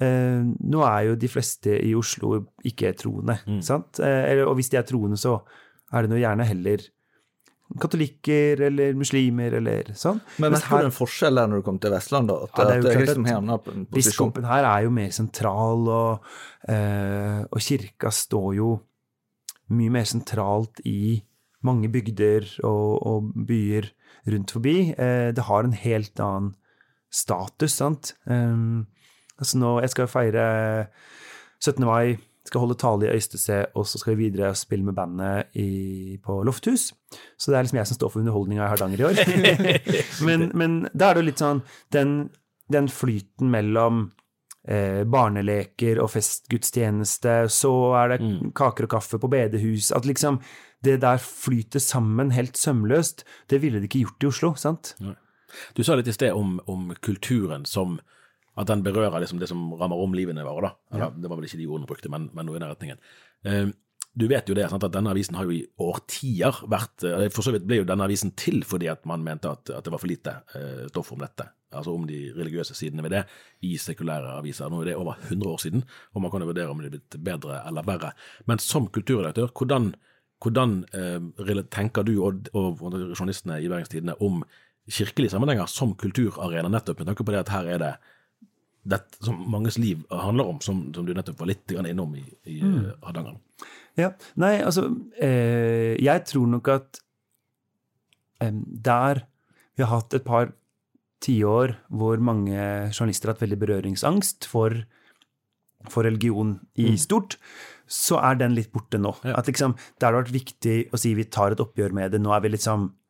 eh, 0.00 0.40
nå 0.42 0.82
er 0.86 1.08
jo 1.10 1.14
de 1.16 1.28
fleste 1.28 1.74
i 1.84 1.94
Oslo 1.94 2.46
ikke 2.64 2.94
troende, 2.96 3.38
sant? 3.62 4.00
Eh, 4.00 4.42
og 4.46 4.56
hvis 4.56 4.70
de 4.70 4.76
er 4.78 4.82
troende, 4.88 5.16
så 5.20 5.40
er 5.92 6.02
det 6.02 6.10
nå 6.10 6.20
gjerne 6.22 6.46
heller 6.48 6.78
katolikker 7.80 8.60
eller 8.68 8.92
muslimer 8.98 9.54
eller 9.56 9.92
sånn. 9.96 10.18
Men 10.42 10.52
merker 10.52 10.68
her- 10.68 10.82
du 10.84 10.88
en 10.90 10.92
forskjell 10.92 11.34
der 11.40 11.46
når 11.48 11.62
du 11.62 11.62
kommer 11.62 11.80
til 11.80 11.90
Vestlandet? 11.94 12.42
At, 12.42 12.50
Ja, 12.58 12.64
det 12.64 12.72
er 12.72 12.80
jo 12.82 12.88
at 12.88 12.96
klart 12.96 13.16
liksom 13.16 13.50
at? 13.54 13.90
Biskopen 13.90 14.44
her 14.44 14.64
er 14.64 14.82
jo 14.84 14.90
mer 14.90 15.08
sentral, 15.10 15.88
og, 15.88 16.20
eh, 16.68 17.40
og 17.50 17.58
kirka 17.60 18.10
står 18.12 18.54
jo 18.56 18.80
mye 19.70 19.90
mer 19.90 20.04
sentralt 20.04 20.80
i 20.84 21.22
mange 21.64 21.88
bygder 21.88 22.44
og, 22.64 23.06
og 23.06 23.32
byer 23.46 23.90
rundt 24.28 24.50
forbi. 24.50 24.90
Eh, 24.98 25.32
det 25.32 25.44
har 25.44 25.64
en 25.64 25.72
helt 25.72 26.14
annen 26.20 26.54
status, 27.10 27.72
sant. 27.76 28.12
Um, 28.26 28.86
altså 29.42 29.58
nå, 29.60 29.72
jeg 29.82 29.92
skal 29.92 30.10
feire 30.10 30.44
17. 31.62 31.82
mai, 31.86 32.16
skal 32.46 32.64
holde 32.64 32.78
tale 32.78 33.06
i 33.06 33.12
Øystese, 33.14 33.60
og 33.78 33.86
så 33.86 34.00
skal 34.00 34.16
vi 34.16 34.26
videre 34.26 34.50
og 34.50 34.58
spille 34.58 34.84
med 34.86 34.96
bandet 34.98 35.54
i, 35.58 36.18
på 36.22 36.40
Lofthus. 36.46 36.90
Så 37.38 37.52
det 37.52 37.58
er 37.58 37.66
liksom 37.66 37.78
jeg 37.78 37.90
som 37.90 37.98
står 38.00 38.10
for 38.10 38.22
underholdninga 38.22 38.64
i 38.64 38.72
Hardanger 38.72 39.02
i 39.02 39.06
år. 39.10 39.20
men, 40.26 40.48
men 40.58 40.80
da 40.90 41.10
er 41.10 41.14
det 41.14 41.22
jo 41.22 41.28
litt 41.30 41.44
sånn 41.44 41.62
den, 41.94 42.16
den 42.72 42.90
flyten 42.90 43.52
mellom 43.52 44.02
eh, 44.66 45.04
barneleker 45.06 46.02
og 46.02 46.10
festgudstjeneste, 46.16 47.36
så 47.52 47.72
er 48.00 48.14
det 48.14 48.20
kaker 48.58 48.88
og 48.88 48.94
kaffe 48.98 49.22
på 49.22 49.30
bedehus 49.30 49.92
At 49.94 50.08
liksom 50.08 50.40
det 50.82 50.98
der 51.04 51.22
flyter 51.22 51.78
sammen 51.78 52.32
helt 52.34 52.58
sømløst, 52.58 53.22
det 53.50 53.62
ville 53.62 53.78
det 53.78 53.86
ikke 53.86 54.06
gjort 54.06 54.24
i 54.24 54.30
Oslo, 54.32 54.54
sant? 54.58 54.96
Du 55.76 55.84
sa 55.84 55.94
litt 55.94 56.10
i 56.10 56.16
sted 56.16 56.34
om, 56.34 56.56
om 56.66 56.90
kulturen 57.04 57.68
som 57.68 58.00
at 58.58 58.68
den 58.68 58.82
berører 58.84 59.22
liksom 59.22 59.40
det 59.40 59.48
som 59.48 59.70
rammer 59.80 60.00
om 60.02 60.12
livene 60.16 60.44
våre. 60.44 60.68
da. 60.68 60.96
Eller, 60.96 61.14
Det 61.16 61.30
var 61.30 61.40
vel 61.40 61.48
ikke 61.48 61.60
de 61.62 61.70
ordene 61.70 61.88
brukte, 61.88 62.10
men, 62.12 62.28
men 62.36 62.46
noe 62.46 62.58
i 62.58 62.60
den 62.60 62.72
retningen. 62.72 63.00
Eh, 63.48 63.72
du 64.12 64.26
vet 64.28 64.48
jo 64.48 64.54
det, 64.54 64.66
sant, 64.68 64.84
at 64.84 64.92
denne 64.92 65.12
avisen 65.12 65.38
har 65.38 65.48
jo 65.48 65.54
i 65.56 65.62
årtier 65.80 66.58
vært 66.68 67.04
eh, 67.08 67.30
For 67.32 67.44
så 67.46 67.54
vidt 67.54 67.64
ble 67.64 67.80
jo 67.80 67.88
denne 67.88 68.04
avisen 68.04 68.34
til 68.36 68.60
fordi 68.68 68.90
at 68.92 69.06
man 69.08 69.24
mente 69.24 69.48
at, 69.48 69.72
at 69.72 69.86
det 69.86 69.92
var 69.94 70.02
for 70.02 70.10
lite 70.10 70.34
eh, 70.58 70.84
stoff 70.90 71.14
om 71.14 71.22
dette. 71.22 71.48
Altså 71.72 71.94
om 71.96 72.04
de 72.04 72.26
religiøse 72.36 72.76
sidene 72.76 73.04
ved 73.06 73.14
det 73.16 73.22
i 73.64 73.78
sekulære 73.80 74.36
aviser. 74.36 74.68
Nå 74.68 74.82
er 74.82 74.90
det 74.90 74.98
over 75.00 75.16
100 75.30 75.48
år 75.48 75.62
siden, 75.62 75.84
og 76.12 76.24
man 76.24 76.32
kan 76.32 76.44
jo 76.44 76.50
vurdere 76.50 76.72
om 76.72 76.82
det 76.82 76.90
er 76.90 76.96
blitt 76.98 77.18
bedre 77.24 77.62
eller 77.68 77.88
verre. 77.88 78.12
Men 78.50 78.60
som 78.60 78.90
kulturredaktør, 78.92 79.48
hvordan, 79.48 79.94
hvordan 80.44 80.76
eh, 80.92 81.64
tenker 81.72 82.04
du 82.04 82.18
og, 82.20 82.52
og, 82.52 82.84
og 82.84 82.98
journalistene 83.14 83.62
i 83.62 83.72
Bergenstidene 83.72 84.18
om 84.20 84.42
kirkelige 84.92 85.32
sammenhenger 85.32 85.70
som 85.70 85.94
kulturarena, 85.96 86.68
nettopp 86.68 87.00
med 87.00 87.08
tanke 87.08 87.24
på 87.24 87.32
det 87.32 87.46
at 87.46 87.54
her 87.54 87.70
er 87.70 87.80
det 87.80 87.92
dette 88.82 89.22
som 89.22 89.38
manges 89.50 89.78
liv 89.78 90.00
handler 90.10 90.50
om, 90.50 90.60
som, 90.64 90.82
som 90.94 91.06
du 91.06 91.12
nettopp 91.14 91.38
var 91.42 91.52
litt 91.52 91.74
innom 91.76 92.16
i, 92.18 92.24
i 92.50 92.58
mm. 92.62 92.80
Hardanger? 93.04 93.36
Ja, 93.98 94.14
Nei, 94.40 94.56
altså 94.64 94.86
eh, 95.20 95.98
Jeg 96.00 96.24
tror 96.30 96.48
nok 96.48 96.70
at 96.72 97.02
eh, 98.42 98.54
der 98.88 99.26
vi 99.76 99.84
har 99.84 99.92
hatt 99.94 100.16
et 100.16 100.26
par 100.26 100.50
tiår 101.22 101.76
hvor 101.94 102.20
mange 102.24 102.58
journalister 102.92 103.30
har 103.30 103.36
hatt 103.36 103.44
veldig 103.44 103.60
berøringsangst 103.62 104.48
for, 104.50 104.74
for 105.88 106.08
religion 106.08 106.56
i 106.74 106.90
mm. 106.92 106.98
stort, 107.00 107.38
så 107.86 108.18
er 108.20 108.40
den 108.40 108.56
litt 108.56 108.72
borte 108.74 109.00
nå. 109.00 109.14
Ja. 109.24 109.38
At 109.38 109.48
liksom, 109.48 109.76
Der 110.00 110.10
har 110.10 110.22
vært 110.22 110.34
viktig 110.34 110.76
å 110.92 111.00
si 111.00 111.14
vi 111.16 111.28
tar 111.28 111.54
et 111.54 111.62
oppgjør 111.62 111.94
med 111.96 112.12
det. 112.12 112.20
Nå 112.22 112.34
er 112.34 112.44
vi 112.44 112.52
liksom 112.52 112.90
eh, 112.90 113.01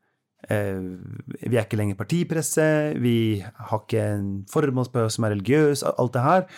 Vi 0.49 1.55
er 1.55 1.63
ikke 1.63 1.79
lenger 1.79 1.99
partipresse, 1.99 2.65
vi 2.99 3.43
har 3.43 3.83
ikke 3.85 4.01
en 4.17 4.31
formålspøy 4.51 5.07
som 5.13 5.27
er 5.27 5.37
religiøs, 5.37 5.85
alt 5.93 6.17
det 6.17 6.25
her. 6.25 6.49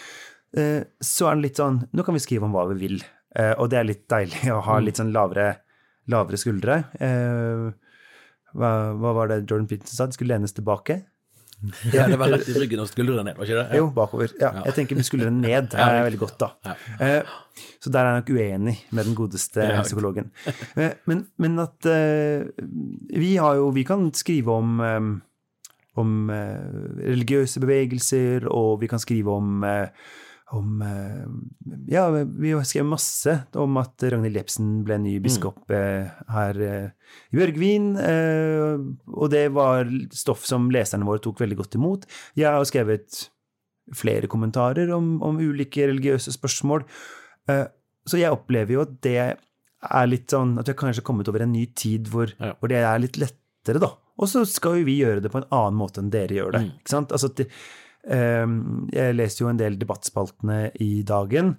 Eh, 0.55 0.83
så 1.03 1.29
er 1.29 1.39
det 1.39 1.49
litt 1.49 1.59
sånn 1.59 1.81
Nå 1.91 2.05
kan 2.07 2.15
vi 2.15 2.23
skrive 2.23 2.47
om 2.47 2.55
hva 2.55 2.69
vi 2.71 2.79
vil. 2.85 3.01
Eh, 3.35 3.55
og 3.59 3.71
det 3.73 3.81
er 3.81 3.89
litt 3.89 4.05
deilig 4.11 4.53
å 4.55 4.61
ha 4.63 4.79
mm. 4.79 4.85
litt 4.87 5.01
sånn 5.01 5.15
lavere, 5.15 5.49
lavere 6.13 6.39
skuldre. 6.41 6.79
Eh, 7.03 7.65
hva, 8.55 8.71
hva, 8.95 9.15
var 9.19 9.33
det 9.33 9.43
Jordan 9.43 9.67
Peterson 9.71 9.97
sa? 9.99 10.07
De 10.07 10.17
skulle 10.17 10.37
lenes 10.37 10.55
tilbake. 10.55 11.01
Ja, 11.97 12.07
det 12.11 12.19
var 12.21 12.33
rett 12.35 12.49
i 12.51 12.57
ryggen 12.57 12.83
og 12.83 12.89
skuldrene 12.91 13.25
ned, 13.29 13.39
var 13.39 13.49
ikke 13.49 13.59
det? 13.59 13.67
Ja. 13.71 13.81
Jo, 13.81 13.91
bakover. 13.95 14.35
Ja. 14.41 14.51
Jeg 14.69 14.77
tenker 14.79 14.99
med 14.99 15.09
skuldrene 15.09 15.43
ned 15.43 15.77
er 15.85 16.01
veldig 16.07 16.21
godt, 16.21 16.45
da. 16.45 16.75
Eh, 16.99 17.35
så 17.83 17.93
der 17.93 18.01
er 18.01 18.11
jeg 18.11 18.23
nok 18.23 18.33
uenig 18.35 18.77
med 18.91 19.09
den 19.11 19.17
godeste 19.19 19.69
psykologen. 19.85 20.33
Men, 21.07 21.27
men 21.39 21.61
at 21.63 21.87
vi 23.15 23.37
har 23.39 23.61
jo 23.61 23.69
Vi 23.77 23.85
kan 23.87 24.09
skrive 24.17 24.57
om 24.57 24.83
om 25.95 26.27
religiøse 26.27 27.61
bevegelser, 27.63 28.49
og 28.51 28.81
vi 28.81 28.89
kan 28.91 28.99
skrive 28.99 29.31
om 29.31 29.63
om 30.53 30.83
eh, 30.85 31.25
Ja, 31.89 32.09
vi 32.11 32.53
har 32.53 32.67
skrevet 32.69 32.91
masse 32.91 33.37
om 33.59 33.79
at 33.81 34.03
Ragnhild 34.03 34.37
Jepsen 34.39 34.83
ble 34.87 34.99
ny 35.01 35.15
biskop 35.25 35.63
mm. 35.71 36.27
her 36.35 36.61
eh, 36.61 36.91
i 37.33 37.39
Bjørgvin. 37.39 37.89
Og 39.15 39.31
det 39.33 39.47
var 39.57 39.89
stoff 40.15 40.45
som 40.49 40.69
leserne 40.75 41.09
våre 41.09 41.23
tok 41.25 41.41
veldig 41.45 41.59
godt 41.63 41.79
imot. 41.81 42.07
Jeg 42.39 42.53
har 42.53 42.69
skrevet 42.69 43.25
flere 43.95 44.31
kommentarer 44.31 44.93
om, 44.97 45.17
om 45.25 45.41
ulike 45.41 45.89
religiøse 45.91 46.33
spørsmål. 46.37 46.87
Så 47.45 48.21
jeg 48.21 48.33
opplever 48.33 48.77
jo 48.77 48.85
at 48.85 48.95
det 49.05 49.19
er 49.21 50.09
litt 50.09 50.33
sånn 50.33 50.57
At 50.59 50.69
vi 50.69 50.75
har 50.75 50.81
kanskje 50.81 51.05
kommet 51.05 51.29
over 51.29 51.45
en 51.45 51.53
ny 51.53 51.67
tid 51.77 52.09
hvor, 52.13 52.33
ja. 52.39 52.55
hvor 52.59 52.73
det 52.73 52.81
er 52.81 53.03
litt 53.03 53.19
lettere, 53.21 53.83
da. 53.83 53.93
Og 54.21 54.31
så 54.31 54.45
skal 54.47 54.79
jo 54.81 54.87
vi 54.87 55.01
gjøre 55.01 55.25
det 55.25 55.33
på 55.33 55.41
en 55.41 55.49
annen 55.51 55.79
måte 55.79 56.03
enn 56.03 56.13
dere 56.13 56.37
gjør 56.37 56.55
det. 56.55 56.63
Mm. 56.65 56.75
ikke 56.79 56.95
sant? 56.95 57.15
Altså, 57.15 57.31
det, 57.35 57.49
jeg 58.05 59.15
leser 59.17 59.45
jo 59.45 59.49
en 59.49 59.59
del 59.61 59.79
debattspaltene 59.81 60.59
i 60.85 61.03
dagen. 61.09 61.55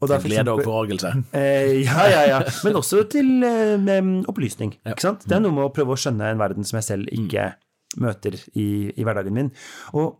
Og 0.00 0.08
til 0.08 0.30
glede 0.32 0.52
og 0.52 0.62
forargelse. 0.64 1.12
Eh, 1.36 1.82
ja, 1.84 2.04
ja, 2.08 2.22
ja. 2.28 2.40
Men 2.64 2.78
også 2.80 3.02
til 3.12 3.44
eh, 3.44 4.06
opplysning. 4.28 4.74
Ikke 4.86 5.04
sant? 5.04 5.26
Det 5.28 5.36
er 5.36 5.42
noe 5.44 5.54
med 5.56 5.68
å 5.68 5.74
prøve 5.74 5.94
å 5.94 6.00
skjønne 6.00 6.32
en 6.32 6.40
verden 6.40 6.66
som 6.66 6.80
jeg 6.80 6.88
selv 6.88 7.12
ikke 7.12 7.52
møter 8.00 8.38
i, 8.54 8.90
i 8.96 9.04
hverdagen 9.04 9.36
min. 9.36 9.50
Og, 9.98 10.14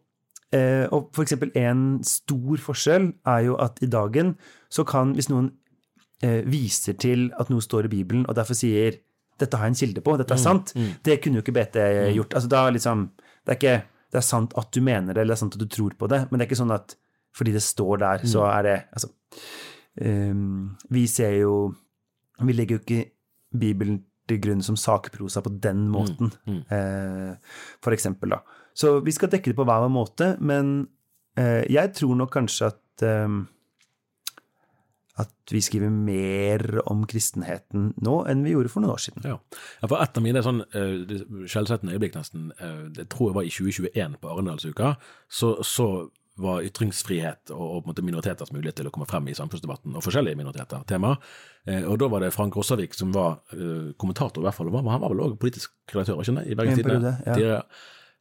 eh, 0.53 0.85
og 0.93 1.09
for 1.17 1.25
eksempel 1.25 1.53
en 1.59 2.03
stor 2.07 2.61
forskjell 2.67 3.13
er 3.35 3.47
jo 3.47 3.57
at 3.63 3.81
i 3.85 3.89
dagen 3.91 4.35
så 4.73 4.85
kan, 4.89 5.15
hvis 5.17 5.31
noen 5.33 5.53
eh, 6.23 6.43
viser 6.45 6.99
til 7.01 7.31
at 7.41 7.53
noe 7.53 7.65
står 7.65 7.89
i 7.89 7.95
Bibelen, 7.95 8.27
og 8.29 8.37
derfor 8.37 8.59
sier 8.59 9.01
'dette 9.41 9.57
har 9.57 9.71
jeg 9.71 9.73
en 9.73 9.81
kilde 9.81 10.01
på, 10.05 10.19
dette 10.21 10.35
er 10.35 10.37
mm, 10.37 10.45
sant', 10.45 10.75
mm, 10.77 10.83
mm. 10.83 10.97
det 11.05 11.21
kunne 11.23 11.39
jo 11.39 11.43
ikke 11.47 11.57
BT 11.57 11.77
gjort. 12.13 12.35
Altså 12.37 12.49
da 12.53 12.69
liksom 12.69 13.11
Det 13.41 13.55
er 13.55 13.57
ikke 13.57 13.79
det 14.11 14.19
er 14.21 14.27
sant 14.27 14.55
at 14.59 14.71
du 14.75 14.83
mener 14.85 15.15
det, 15.15 15.23
eller 15.23 15.35
det 15.35 15.39
er 15.39 15.45
sant 15.45 15.57
at 15.57 15.63
du 15.63 15.71
tror 15.71 15.95
på 15.99 16.09
det, 16.11 16.25
men 16.29 16.39
det 16.39 16.45
er 16.45 16.51
ikke 16.51 16.63
sånn 16.63 16.75
at 16.75 16.97
fordi 17.37 17.55
det 17.55 17.63
står 17.63 18.01
der, 18.03 18.25
så 18.27 18.43
mm. 18.43 18.51
er 18.51 18.63
det 18.67 18.77
Altså 18.91 19.09
um, 20.03 20.77
Vi 20.91 21.05
ser 21.07 21.37
jo 21.39 21.53
Vi 22.43 22.57
legger 22.57 22.79
jo 22.79 22.83
ikke 22.83 23.05
Bibelen 23.55 24.01
til 24.31 24.41
grunn 24.43 24.63
som 24.63 24.79
sakprosa 24.79 25.43
på 25.43 25.51
den 25.63 25.89
mm, 25.89 25.91
måten, 25.91 26.29
mm. 26.47 26.55
Mm. 26.55 26.59
Eh, 26.71 27.63
for 27.83 27.91
eksempel, 27.91 28.31
da. 28.31 28.37
Så 28.79 29.01
vi 29.03 29.11
skal 29.11 29.33
dekke 29.33 29.51
det 29.51 29.57
på 29.59 29.65
hver 29.67 29.81
vår 29.83 29.91
måte, 29.91 30.29
men 30.39 30.85
eh, 31.35 31.65
jeg 31.67 31.91
tror 31.99 32.15
nok 32.15 32.31
kanskje 32.37 32.69
at 32.71 33.05
eh, 33.09 33.27
at 35.21 35.53
vi 35.53 35.63
skriver 35.65 35.93
mer 35.93 36.81
om 36.91 37.05
kristenheten 37.09 37.91
nå 38.03 38.21
enn 38.31 38.45
vi 38.47 38.55
gjorde 38.55 38.73
for 38.73 38.85
noen 38.85 38.95
år 38.95 39.03
siden. 39.03 39.27
Ja, 39.27 39.39
ja 39.83 39.91
for 39.91 40.03
et 40.03 40.17
av 40.17 40.25
mine 40.25 40.43
sånn 40.47 40.63
uh, 40.75 41.19
skjellsettende 41.45 41.97
øyeblikk 41.97 42.17
nesten, 42.19 42.51
uh, 42.63 42.87
det 42.95 43.11
tror 43.13 43.31
jeg 43.31 43.39
var 43.41 43.49
i 43.49 43.53
2021 43.55 44.17
på 44.23 44.33
Arendalsuka, 44.33 44.95
så, 45.41 45.57
så 45.67 45.91
var 46.41 46.65
ytringsfrihet 46.65 47.53
og, 47.55 47.87
og 47.89 48.03
minoriteters 48.05 48.53
mulighet 48.55 48.81
til 48.81 48.89
å 48.89 48.93
komme 48.95 49.09
frem 49.09 49.29
i 49.31 49.37
samfunnsdebatten, 49.37 49.97
og 49.97 50.05
forskjellige 50.05 50.39
minoriteter, 50.39 50.85
tema. 50.89 51.15
Eh, 51.69 51.85
og 51.85 51.99
da 52.01 52.09
var 52.13 52.25
det 52.25 52.33
Frank 52.35 52.57
Rossavik 52.57 52.97
som 52.97 53.13
var 53.15 53.41
uh, 53.53 53.93
kommentator, 54.01 54.43
i 54.43 54.49
hvert 54.49 54.57
fall. 54.57 54.73
Han 54.73 54.89
var 54.89 55.13
vel 55.13 55.25
òg 55.27 55.39
politisk 55.43 55.75
redaktør, 55.93 56.23
ikke? 56.23 56.47
I 56.47 56.59
Bergens 56.59 56.81
Tidende. 56.81 57.17
Ja. 57.27 57.61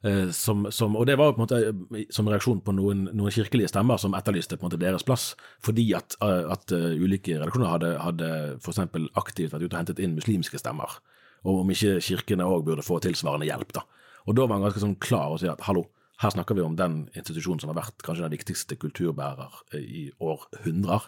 Eh, 0.04 0.30
som, 0.32 0.64
som, 0.72 0.96
og 0.96 1.06
det 1.10 1.18
var 1.20 1.34
på 1.36 1.42
en 1.42 1.44
måte 1.44 1.58
eh, 1.60 2.06
som 2.14 2.28
reaksjon 2.32 2.62
på 2.64 2.72
noen, 2.72 3.10
noen 3.12 3.34
kirkelige 3.36 3.68
stemmer 3.68 4.00
som 4.00 4.14
etterlyste 4.16 4.56
på 4.56 4.64
en 4.64 4.70
måte 4.70 4.80
deres 4.80 5.04
plass, 5.04 5.34
fordi 5.66 5.90
at, 5.98 6.16
eh, 6.24 6.46
at 6.54 6.72
ulike 6.72 7.36
redaksjoner 7.36 7.74
hadde, 7.74 7.90
hadde 8.06 8.30
f.eks. 8.62 8.80
aktivt 9.20 9.52
vært 9.52 9.66
ute 9.66 9.74
og 9.74 9.80
hentet 9.82 10.00
inn 10.00 10.16
muslimske 10.16 10.62
stemmer, 10.62 11.02
og 11.44 11.66
om 11.66 11.74
ikke 11.76 11.98
kirkene 12.06 12.48
òg 12.48 12.64
burde 12.70 12.86
få 12.86 13.02
tilsvarende 13.04 13.50
hjelp. 13.50 13.76
da. 13.76 13.84
Og 14.28 14.40
da 14.40 14.46
var 14.48 14.56
han 14.56 14.70
ganske 14.70 14.86
sånn 14.86 15.00
klar 15.04 15.36
og 15.36 15.42
si 15.44 15.52
at 15.52 15.68
hallo, 15.68 15.90
her 16.20 16.32
snakker 16.32 16.56
vi 16.56 16.64
om 16.64 16.76
den 16.80 17.02
institusjonen 17.16 17.64
som 17.64 17.72
har 17.72 17.80
vært 17.82 18.04
kanskje 18.04 18.26
den 18.26 18.36
viktigste 18.36 18.76
kulturbærer 18.80 19.62
i 19.80 20.10
århundrer. 20.20 21.08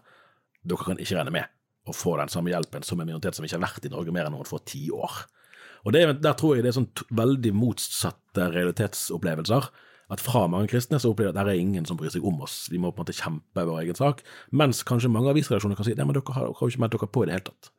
Dere 0.67 0.87
kan 0.87 0.99
ikke 0.99 1.17
regne 1.17 1.33
med 1.35 1.51
å 1.87 1.95
få 1.95 2.15
den 2.19 2.31
samme 2.31 2.51
hjelpen 2.51 2.83
som 2.87 2.99
en 2.99 3.07
minoritet 3.07 3.35
som 3.35 3.47
ikke 3.47 3.57
har 3.57 3.65
vært 3.65 3.87
i 3.87 3.91
Norge 3.91 4.13
mer 4.15 4.27
enn 4.27 4.35
noen 4.35 4.47
få 4.47 4.61
tiår. 4.63 5.23
Og 5.85 5.93
det, 5.95 6.03
Der 6.21 6.35
tror 6.37 6.55
jeg 6.55 6.65
det 6.65 6.73
er 6.73 6.79
sånn 6.79 6.91
veldig 7.17 7.53
motsatte 7.57 8.51
realitetsopplevelser. 8.53 9.69
At 10.11 10.19
fra 10.19 10.43
mange 10.51 10.67
kristne 10.67 10.99
så 10.99 11.13
opplever 11.13 11.31
de 11.31 11.39
at 11.39 11.47
det 11.47 11.55
er 11.55 11.63
ingen 11.63 11.85
som 11.87 11.97
bryr 11.99 12.11
seg 12.11 12.25
om 12.27 12.41
oss, 12.43 12.65
vi 12.71 12.79
må 12.81 12.89
på 12.91 12.99
en 12.99 13.05
måte 13.05 13.15
kjempe 13.15 13.63
vår 13.67 13.85
egen 13.85 13.95
sak. 13.95 14.25
Mens 14.51 14.83
kanskje 14.87 15.11
mange 15.11 15.31
avisredaksjoner 15.31 15.79
kan 15.79 15.87
si 15.87 15.95
nei, 15.95 16.07
men 16.07 16.17
dere 16.17 16.35
har, 16.35 16.49
jo 16.51 16.67
ikke 16.67 16.83
meldt 16.83 16.97
dere 16.97 17.07
på 17.07 17.23
i 17.23 17.29
det 17.29 17.37
hele 17.37 17.45
tatt. 17.47 17.71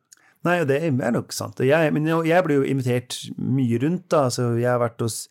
Nei, 0.43 0.55
det 0.67 0.79
er 0.83 1.13
nok 1.13 1.31
sant. 1.31 1.61
Jeg, 1.63 1.91
men 1.95 2.09
jeg 2.09 2.43
blir 2.43 2.59
jo 2.59 2.65
invitert 2.67 3.19
mye 3.37 3.77
rundt, 3.79 4.09
da. 4.11 4.25
Så 4.33 4.49
jeg 4.57 4.67
har 4.67 4.81
vært 4.81 5.05
hos 5.05 5.27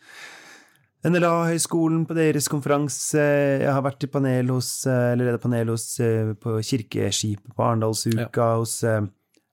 NLA-høgskolen 1.04 2.06
på 2.08 2.16
deres 2.16 2.46
konferanse. 2.48 3.20
Jeg 3.60 3.68
har 3.68 3.82
vært 3.84 4.06
i 4.06 4.10
panel 4.12 4.54
hos, 4.54 4.70
eller 4.86 5.26
leder 5.26 5.42
panel 5.42 5.74
hos, 5.74 5.88
eh, 6.00 6.32
på 6.38 6.54
Kirkeskipet 6.64 7.50
på 7.50 7.66
Arendalsuka, 7.66 8.46
ja. 8.46 8.54
hos 8.62 8.78
eh, 8.86 9.02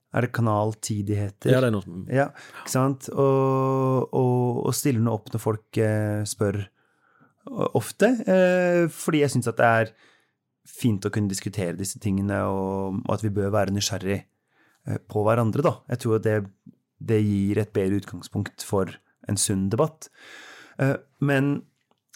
er 0.09 0.25
det 0.25 0.31
Kanal 0.33 0.73
10 0.79 1.03
de 1.05 1.17
heter? 1.19 1.51
Ja, 1.53 1.61
det 1.61 1.69
er 1.69 1.75
noe 1.75 1.85
som 1.85 2.05
Ja, 2.09 2.29
ikke 2.63 2.73
sant? 2.73 3.09
Og, 3.13 4.09
og, 4.09 4.63
og 4.65 4.75
stiller 4.77 5.03
noe 5.05 5.19
opp 5.19 5.29
når 5.33 5.43
folk 5.43 5.79
eh, 5.83 6.21
spør 6.29 6.63
ofte. 7.77 8.11
Eh, 8.25 8.85
fordi 8.93 9.23
jeg 9.23 9.33
syns 9.35 9.49
at 9.51 9.59
det 9.59 9.69
er 9.69 9.93
fint 10.69 11.05
å 11.05 11.11
kunne 11.13 11.31
diskutere 11.31 11.77
disse 11.77 12.01
tingene, 12.01 12.41
og, 12.49 12.99
og 13.05 13.15
at 13.15 13.25
vi 13.25 13.33
bør 13.33 13.53
være 13.55 13.73
nysgjerrig 13.75 14.19
eh, 14.19 14.99
på 15.09 15.23
hverandre, 15.25 15.65
da. 15.65 15.75
Jeg 15.93 16.03
tror 16.03 16.25
det, 16.25 16.37
det, 16.97 17.21
gir 17.25 17.61
et 17.61 17.73
bedre 17.75 18.01
utgangspunkt 18.01 18.65
for 18.65 18.91
en 19.29 19.39
sunn 19.39 19.67
debatt. 19.73 20.09
Eh, 20.81 20.97
men, 21.25 21.55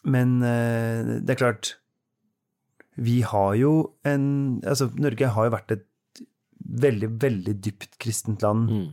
men 0.04 0.36
eh, 0.48 1.18
det 1.22 1.36
er 1.36 1.42
klart 1.42 1.76
Vi 2.96 3.24
har 3.26 3.56
jo 3.58 3.72
en 4.06 4.62
Altså, 4.62 4.92
Norge 5.02 5.32
har 5.36 5.48
jo 5.48 5.54
vært 5.56 5.74
et 5.74 5.88
veldig, 6.64 7.10
veldig 7.22 7.56
dypt 7.64 7.98
kristent 8.02 8.44
land. 8.46 8.72
Mm. 8.72 8.90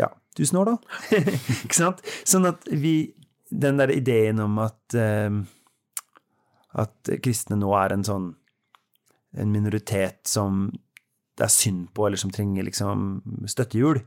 Ja, 0.00 0.10
tusen 0.36 0.60
år, 0.60 0.72
da. 0.74 1.18
ikke 1.64 1.78
sant? 1.78 2.02
Sånn 2.26 2.48
at 2.50 2.66
vi 2.70 3.14
Den 3.54 3.76
der 3.78 3.90
ideen 3.92 4.40
om 4.42 4.56
at 4.58 4.96
uh, 4.98 5.36
at 6.74 7.10
kristne 7.22 7.58
nå 7.60 7.70
er 7.78 7.94
en 7.94 8.06
sånn 8.06 8.32
en 9.34 9.50
minoritet 9.50 10.22
som 10.30 10.68
det 11.34 11.46
er 11.46 11.50
synd 11.50 11.88
på, 11.94 12.06
eller 12.06 12.20
som 12.20 12.30
trenger 12.30 12.66
liksom 12.66 13.18
støttehjul, 13.50 13.98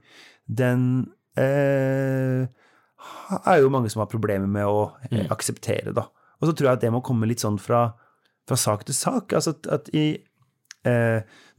den 0.48 0.84
uh, 1.40 2.48
er 3.38 3.58
jo 3.60 3.72
mange 3.74 3.92
som 3.92 4.04
har 4.04 4.12
problemer 4.12 4.48
med 4.48 4.68
å 4.68 4.86
mm. 5.12 5.28
akseptere, 5.36 5.92
da. 5.96 6.06
Og 6.40 6.48
så 6.48 6.54
tror 6.54 6.70
jeg 6.70 6.80
at 6.80 6.86
det 6.86 6.94
må 6.96 7.04
komme 7.04 7.28
litt 7.28 7.44
sånn 7.44 7.60
fra, 7.60 7.90
fra 8.48 8.60
sak 8.60 8.86
til 8.88 8.96
sak. 8.96 9.36
Altså 9.36 9.56
at, 9.58 9.68
at 9.74 9.92
i 9.92 10.06
eh, 10.16 10.27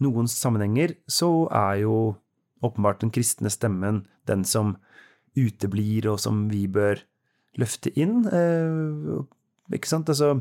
noen 0.04 0.28
sammenhenger 0.30 0.96
så 1.10 1.28
er 1.54 1.82
jo 1.84 1.94
åpenbart 2.64 3.00
den 3.04 3.10
kristne 3.14 3.50
stemmen, 3.54 4.04
den 4.26 4.44
som 4.44 4.76
uteblir, 5.38 6.08
og 6.10 6.18
som 6.22 6.46
vi 6.50 6.64
bør 6.66 6.98
løfte 7.58 7.92
inn. 7.98 8.24
Eh, 8.26 9.74
ikke 9.76 9.90
sant? 9.90 10.08
Altså 10.10 10.40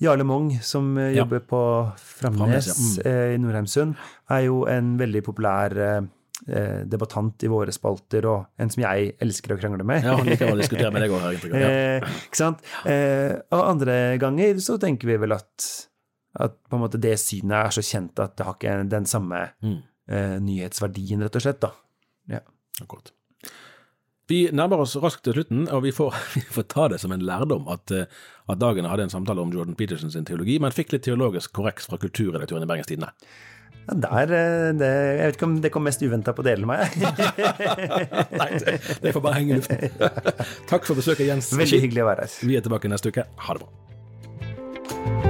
Jarle 0.00 0.24
Mong, 0.24 0.54
som 0.64 0.94
eh, 0.98 1.10
Ja. 1.14 1.22
jobber 1.24 1.42
på 1.44 1.60
Framnes, 2.00 2.70
ja. 2.70 2.74
Mm. 2.78 2.94
eh, 3.06 3.34
i 3.34 3.38
Norheimsund, 3.42 3.94
er 4.30 4.46
jo 4.46 4.64
en 4.70 4.94
veldig 4.98 5.22
populær 5.26 5.74
eh, 5.76 6.00
eh, 6.48 6.80
debattant 6.88 7.42
i 7.44 7.50
våre 7.52 7.70
spalter, 7.74 8.24
og 8.26 8.46
en 8.58 8.70
som 8.72 8.82
jeg 8.86 9.12
elsker 9.20 9.54
å 9.54 9.60
krangle 9.60 9.84
med. 9.84 10.02
Ja, 10.06 10.16
han 10.16 10.26
liker 10.26 10.54
å 10.54 10.56
diskutere 10.58 10.90
med 10.94 11.04
deg 11.04 11.14
òg. 11.18 11.46
Eh, 11.60 12.00
ikke 12.30 12.40
sant? 12.40 12.64
Eh, 12.88 13.36
og 13.52 13.66
andre 13.74 14.00
ganger 14.22 14.58
så 14.64 14.78
tenker 14.80 15.10
vi 15.12 15.18
vel 15.20 15.36
at, 15.36 15.68
at 16.38 16.54
på 16.70 16.76
en 16.78 16.82
måte 16.84 17.00
det 17.02 17.16
synet 17.18 17.56
er 17.66 17.70
så 17.74 17.82
kjent 17.82 18.18
at 18.22 18.36
det 18.38 18.46
har 18.46 18.54
ikke 18.54 18.88
den 18.90 19.06
samme 19.06 19.48
Mm. 19.62 19.78
eh, 20.08 20.36
nyhetsverdien, 20.40 21.22
rett 21.22 21.36
og 21.36 21.42
slett. 21.42 21.60
da. 21.60 21.72
Ja. 22.28 22.40
Akkurat. 22.82 23.10
Vi 24.30 24.44
nærmer 24.54 24.78
oss 24.78 24.94
raskt 25.02 25.24
til 25.26 25.34
slutten, 25.34 25.64
og 25.74 25.82
vi 25.82 25.90
får, 25.90 26.14
vi 26.36 26.40
får 26.54 26.68
ta 26.70 26.88
det 26.88 27.00
som 27.02 27.10
en 27.12 27.20
lærdom 27.26 27.66
at, 27.68 27.90
eh, 27.90 28.06
at 28.48 28.58
dagen 28.62 28.84
hadde 28.86 29.02
en 29.08 29.10
samtale 29.10 29.40
om 29.42 29.50
Jordan 29.52 29.74
Petersen 29.74 30.10
sin 30.10 30.24
teologi, 30.24 30.58
men 30.62 30.70
fikk 30.70 30.92
litt 30.92 31.02
teologisk 31.02 31.52
korreks 31.52 31.86
fra 31.90 31.98
kulturredaktøren 31.98 32.62
i 32.62 32.70
Bergens 32.70 32.86
Tidende. 32.86 33.10
Der, 33.90 34.22
eh, 34.30 34.70
det, 34.78 34.86
jeg 35.18 35.26
vet 35.26 35.36
ikke 35.36 35.46
om 35.48 35.60
det 35.64 35.72
kom 35.74 35.82
mest 35.82 36.02
uventa 36.06 36.30
på 36.36 36.44
delen 36.46 36.62
av 36.62 36.76
meg. 36.76 36.94
Nei, 38.38 38.50
det, 38.62 38.76
det 39.02 39.14
får 39.16 39.24
bare 39.24 39.34
henge 39.40 39.56
i 39.56 39.58
luften. 39.58 39.90
Takk 40.70 40.86
for 40.86 40.94
besøket, 40.94 41.26
Jens. 41.26 41.50
Veldig 41.58 41.80
hyggelig 41.88 42.04
å 42.04 42.10
være 42.12 42.28
her. 42.28 42.38
Vi 42.46 42.54
er 42.60 42.62
tilbake 42.68 42.92
neste 42.92 43.10
uke. 43.10 43.26
Ha 43.48 43.58
det 43.58 43.66
bra. 43.66 45.29